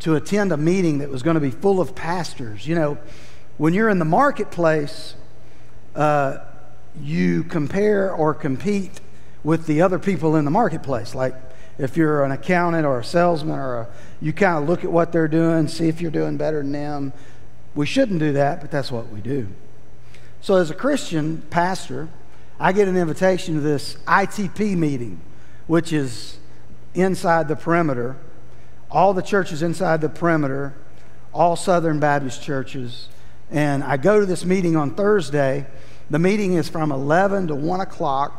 to 0.00 0.14
attend 0.14 0.52
a 0.52 0.56
meeting 0.56 0.98
that 0.98 1.10
was 1.10 1.22
going 1.22 1.34
to 1.34 1.40
be 1.40 1.50
full 1.50 1.80
of 1.80 1.94
pastors. 1.94 2.66
You 2.66 2.74
know, 2.74 2.98
when 3.60 3.74
you're 3.74 3.90
in 3.90 3.98
the 3.98 4.06
marketplace, 4.06 5.14
uh, 5.94 6.38
you 6.98 7.44
compare 7.44 8.10
or 8.10 8.32
compete 8.32 9.02
with 9.44 9.66
the 9.66 9.82
other 9.82 9.98
people 9.98 10.34
in 10.34 10.46
the 10.46 10.50
marketplace. 10.50 11.14
Like 11.14 11.34
if 11.76 11.94
you're 11.94 12.24
an 12.24 12.32
accountant 12.32 12.86
or 12.86 13.00
a 13.00 13.04
salesman 13.04 13.58
or 13.58 13.80
a, 13.80 13.88
you 14.22 14.32
kind 14.32 14.62
of 14.62 14.66
look 14.66 14.82
at 14.82 14.90
what 14.90 15.12
they're 15.12 15.28
doing, 15.28 15.68
see 15.68 15.88
if 15.88 16.00
you're 16.00 16.10
doing 16.10 16.38
better 16.38 16.62
than 16.62 16.72
them. 16.72 17.12
We 17.74 17.84
shouldn't 17.84 18.18
do 18.18 18.32
that, 18.32 18.62
but 18.62 18.70
that's 18.70 18.90
what 18.90 19.10
we 19.10 19.20
do. 19.20 19.46
So 20.40 20.56
as 20.56 20.70
a 20.70 20.74
Christian 20.74 21.42
pastor, 21.50 22.08
I 22.58 22.72
get 22.72 22.88
an 22.88 22.96
invitation 22.96 23.56
to 23.56 23.60
this 23.60 23.96
ITP 24.06 24.74
meeting, 24.74 25.20
which 25.66 25.92
is 25.92 26.38
inside 26.94 27.46
the 27.46 27.56
perimeter. 27.56 28.16
All 28.90 29.12
the 29.12 29.20
churches 29.20 29.62
inside 29.62 30.00
the 30.00 30.08
perimeter, 30.08 30.72
all 31.34 31.56
Southern 31.56 32.00
Baptist 32.00 32.42
churches. 32.42 33.08
And 33.50 33.82
I 33.82 33.96
go 33.96 34.20
to 34.20 34.26
this 34.26 34.44
meeting 34.44 34.76
on 34.76 34.94
Thursday 34.94 35.66
the 36.10 36.18
meeting 36.18 36.54
is 36.54 36.68
from 36.68 36.90
11 36.90 37.46
to 37.46 37.54
1 37.54 37.80
o'clock. 37.80 38.36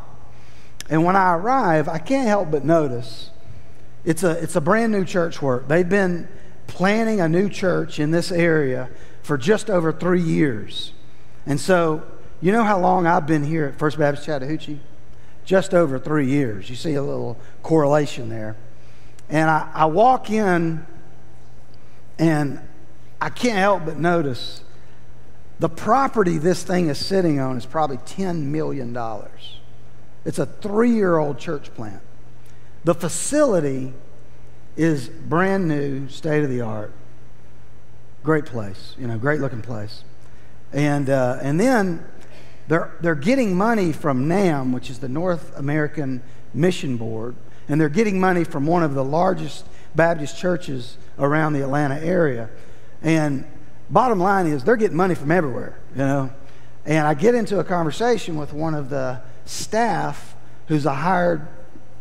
And 0.90 1.04
when 1.04 1.16
I 1.16 1.34
arrive, 1.34 1.88
I 1.88 1.98
can't 1.98 2.28
help 2.28 2.50
but 2.50 2.64
notice 2.64 3.30
it's 4.04 4.22
a, 4.22 4.30
it's 4.42 4.56
a 4.56 4.60
brand 4.60 4.92
new 4.92 5.04
church 5.04 5.40
work. 5.40 5.68
They've 5.68 5.88
been 5.88 6.28
planning 6.66 7.20
a 7.20 7.28
new 7.28 7.48
church 7.48 7.98
in 7.98 8.10
this 8.10 8.30
area 8.30 8.90
for 9.22 9.38
just 9.38 9.70
over 9.70 9.92
three 9.92 10.20
years. 10.20 10.92
And 11.46 11.58
so, 11.58 12.02
you 12.40 12.52
know 12.52 12.64
how 12.64 12.78
long 12.78 13.06
I've 13.06 13.26
been 13.26 13.44
here 13.44 13.66
at 13.66 13.78
First 13.78 13.98
Baptist 13.98 14.26
Chattahoochee? 14.26 14.80
Just 15.44 15.72
over 15.72 15.98
three 15.98 16.26
years. 16.26 16.68
You 16.68 16.76
see 16.76 16.94
a 16.94 17.02
little 17.02 17.38
correlation 17.62 18.28
there. 18.28 18.56
And 19.28 19.48
I, 19.48 19.70
I 19.72 19.84
walk 19.86 20.30
in, 20.30 20.84
and 22.18 22.60
I 23.20 23.30
can't 23.30 23.58
help 23.58 23.84
but 23.84 23.98
notice 23.98 24.62
the 25.62 25.68
property 25.68 26.38
this 26.38 26.64
thing 26.64 26.88
is 26.88 26.98
sitting 26.98 27.38
on 27.38 27.56
is 27.56 27.66
probably 27.66 27.98
$10 27.98 28.46
million. 28.46 28.98
It's 30.24 30.40
a 30.40 30.46
three 30.46 30.90
year 30.90 31.18
old 31.18 31.38
church 31.38 31.72
plant. 31.72 32.02
The 32.82 32.96
facility 32.96 33.92
is 34.76 35.08
brand 35.08 35.68
new, 35.68 36.08
state 36.08 36.42
of 36.42 36.50
the 36.50 36.62
art. 36.62 36.92
Great 38.24 38.44
place, 38.44 38.96
you 38.98 39.06
know, 39.06 39.16
great 39.16 39.38
looking 39.38 39.62
place. 39.62 40.02
And, 40.72 41.08
uh, 41.08 41.38
and 41.40 41.60
then 41.60 42.04
they're, 42.66 42.90
they're 43.00 43.14
getting 43.14 43.54
money 43.54 43.92
from 43.92 44.26
NAM, 44.26 44.72
which 44.72 44.90
is 44.90 44.98
the 44.98 45.08
North 45.08 45.56
American 45.56 46.24
Mission 46.52 46.96
Board, 46.96 47.36
and 47.68 47.80
they're 47.80 47.88
getting 47.88 48.18
money 48.18 48.42
from 48.42 48.66
one 48.66 48.82
of 48.82 48.94
the 48.94 49.04
largest 49.04 49.64
Baptist 49.94 50.36
churches 50.36 50.96
around 51.20 51.52
the 51.52 51.62
Atlanta 51.62 52.00
area. 52.00 52.50
And 53.00 53.44
bottom 53.90 54.18
line 54.18 54.46
is 54.46 54.64
they're 54.64 54.76
getting 54.76 54.96
money 54.96 55.14
from 55.14 55.30
everywhere, 55.30 55.78
you 55.92 55.98
know. 55.98 56.30
And 56.84 57.06
I 57.06 57.14
get 57.14 57.34
into 57.34 57.58
a 57.58 57.64
conversation 57.64 58.36
with 58.36 58.52
one 58.52 58.74
of 58.74 58.90
the 58.90 59.20
staff 59.44 60.34
who's 60.68 60.86
a 60.86 60.94
hired 60.94 61.46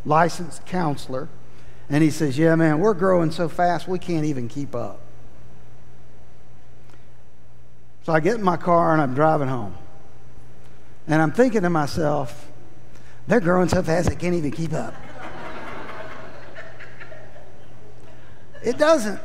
licensed 0.05 0.65
counselor. 0.65 1.27
And 1.89 2.03
he 2.03 2.09
says, 2.09 2.37
Yeah, 2.37 2.55
man, 2.55 2.79
we're 2.79 2.93
growing 2.93 3.31
so 3.31 3.49
fast 3.49 3.87
we 3.87 3.99
can't 3.99 4.25
even 4.25 4.47
keep 4.47 4.75
up. 4.75 4.99
So 8.03 8.13
I 8.13 8.19
get 8.19 8.35
in 8.35 8.43
my 8.43 8.57
car 8.57 8.93
and 8.93 9.01
I'm 9.01 9.13
driving 9.13 9.47
home. 9.47 9.75
And 11.07 11.21
I'm 11.21 11.31
thinking 11.31 11.61
to 11.61 11.69
myself, 11.69 12.47
they're 13.27 13.39
growing 13.39 13.69
so 13.69 13.83
fast 13.83 14.09
they 14.09 14.15
can't 14.15 14.33
even 14.33 14.51
keep 14.51 14.73
up. 14.73 14.93
it 18.63 18.77
doesn't 18.77 19.19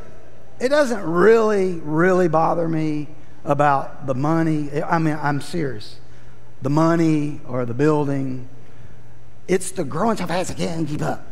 it 0.59 0.69
doesn't 0.69 1.03
really, 1.03 1.73
really 1.73 2.27
bother 2.27 2.67
me 2.67 3.07
about 3.45 4.07
the 4.07 4.15
money. 4.15 4.83
I 4.83 4.97
mean, 4.97 5.17
I'm 5.21 5.41
serious. 5.41 5.99
The 6.61 6.69
money 6.69 7.41
or 7.47 7.65
the 7.65 7.73
building. 7.73 8.47
It's 9.47 9.71
the 9.71 9.83
growing 9.83 10.17
so 10.17 10.27
fast 10.27 10.51
I 10.51 10.53
can't 10.55 10.87
keep 10.87 11.01
up. 11.01 11.25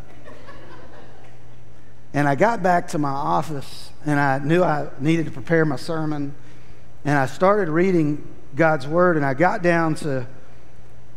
And 2.14 2.30
I 2.30 2.36
got 2.36 2.64
back 2.64 2.88
to 2.90 2.98
my 2.98 3.10
office 3.10 3.92
and 4.06 4.20
I 4.20 4.40
knew 4.40 4.64
I 4.64 4.88
needed 5.00 5.26
to 5.26 5.32
prepare 5.32 5.66
my 5.66 5.76
sermon. 5.76 6.34
And 7.04 7.18
I 7.18 7.26
started 7.26 7.70
reading 7.70 8.26
God's 8.56 8.88
word 8.88 9.18
and 9.18 9.26
I 9.26 9.34
got 9.34 9.62
down 9.62 9.96
to 9.96 10.26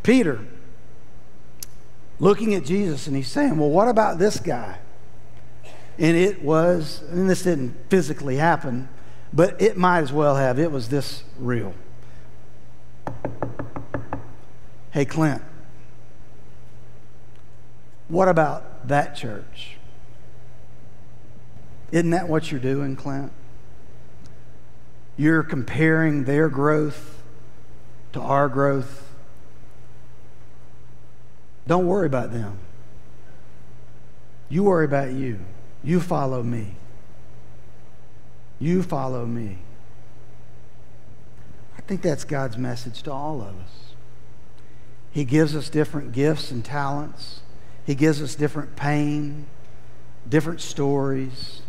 Peter 0.03 0.41
looking 2.19 2.55
at 2.55 2.65
Jesus 2.65 3.07
and 3.07 3.15
he's 3.15 3.31
saying, 3.31 3.59
Well, 3.59 3.71
what 3.71 3.87
about 3.87 4.19
this 4.19 4.41
guy? 4.41 4.79
And 5.99 6.17
it 6.17 6.43
was, 6.43 7.03
and 7.11 7.29
this 7.29 7.43
didn't 7.43 7.75
physically 7.91 8.37
happen, 8.37 8.89
but 9.33 9.61
it 9.61 9.77
might 9.77 10.01
as 10.01 10.13
well 10.13 10.37
have. 10.37 10.59
It 10.59 10.71
was 10.71 10.89
this 10.89 11.25
real. 11.39 11.75
Hey, 14.93 15.05
Clint, 15.05 15.43
what 18.09 18.29
about 18.29 18.87
that 18.89 19.17
church? 19.17 19.77
Isn't 21.91 22.11
that 22.11 22.29
what 22.29 22.51
you're 22.51 22.61
doing, 22.61 22.97
Clint? 22.97 23.33
You're 25.17 25.43
comparing 25.43 26.25
their 26.25 26.49
growth 26.49 27.23
to 28.13 28.21
our 28.21 28.49
growth. 28.49 29.11
Don't 31.67 31.87
worry 31.87 32.07
about 32.07 32.33
them. 32.33 32.59
You 34.49 34.65
worry 34.65 34.85
about 34.85 35.13
you. 35.13 35.41
You 35.83 36.01
follow 36.01 36.43
me. 36.43 36.75
You 38.59 38.83
follow 38.83 39.25
me. 39.25 39.59
I 41.77 41.81
think 41.83 42.03
that's 42.03 42.25
God's 42.25 42.59
message 42.59 43.03
to 43.05 43.13
all 43.13 43.41
of 43.41 43.55
us. 43.59 43.95
He 45.11 45.25
gives 45.25 45.57
us 45.57 45.69
different 45.69 46.13
gifts 46.13 46.51
and 46.51 46.65
talents. 46.65 47.41
He 47.87 47.95
gives 47.95 48.21
us 48.21 48.35
different 48.35 48.77
pain, 48.77 49.47
different 50.29 50.61
stories. 50.61 51.63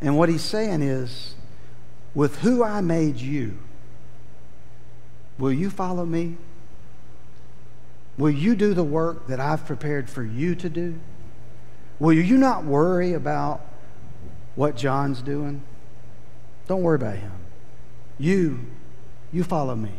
And 0.00 0.18
what 0.18 0.28
he's 0.28 0.42
saying 0.42 0.82
is, 0.82 1.34
with 2.14 2.40
who 2.40 2.62
I 2.62 2.80
made 2.80 3.16
you, 3.16 3.58
will 5.38 5.52
you 5.52 5.70
follow 5.70 6.04
me? 6.04 6.36
Will 8.18 8.30
you 8.30 8.54
do 8.54 8.74
the 8.74 8.84
work 8.84 9.28
that 9.28 9.40
I've 9.40 9.64
prepared 9.64 10.10
for 10.10 10.22
you 10.22 10.54
to 10.56 10.68
do? 10.68 10.98
Will 12.02 12.14
you 12.14 12.36
not 12.36 12.64
worry 12.64 13.12
about 13.12 13.60
what 14.56 14.74
John's 14.76 15.22
doing? 15.22 15.62
Don't 16.66 16.82
worry 16.82 16.96
about 16.96 17.14
him. 17.14 17.30
You, 18.18 18.58
you 19.32 19.44
follow 19.44 19.76
me. 19.76 19.92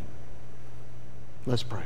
Let's 1.46 1.62
pray. 1.62 1.84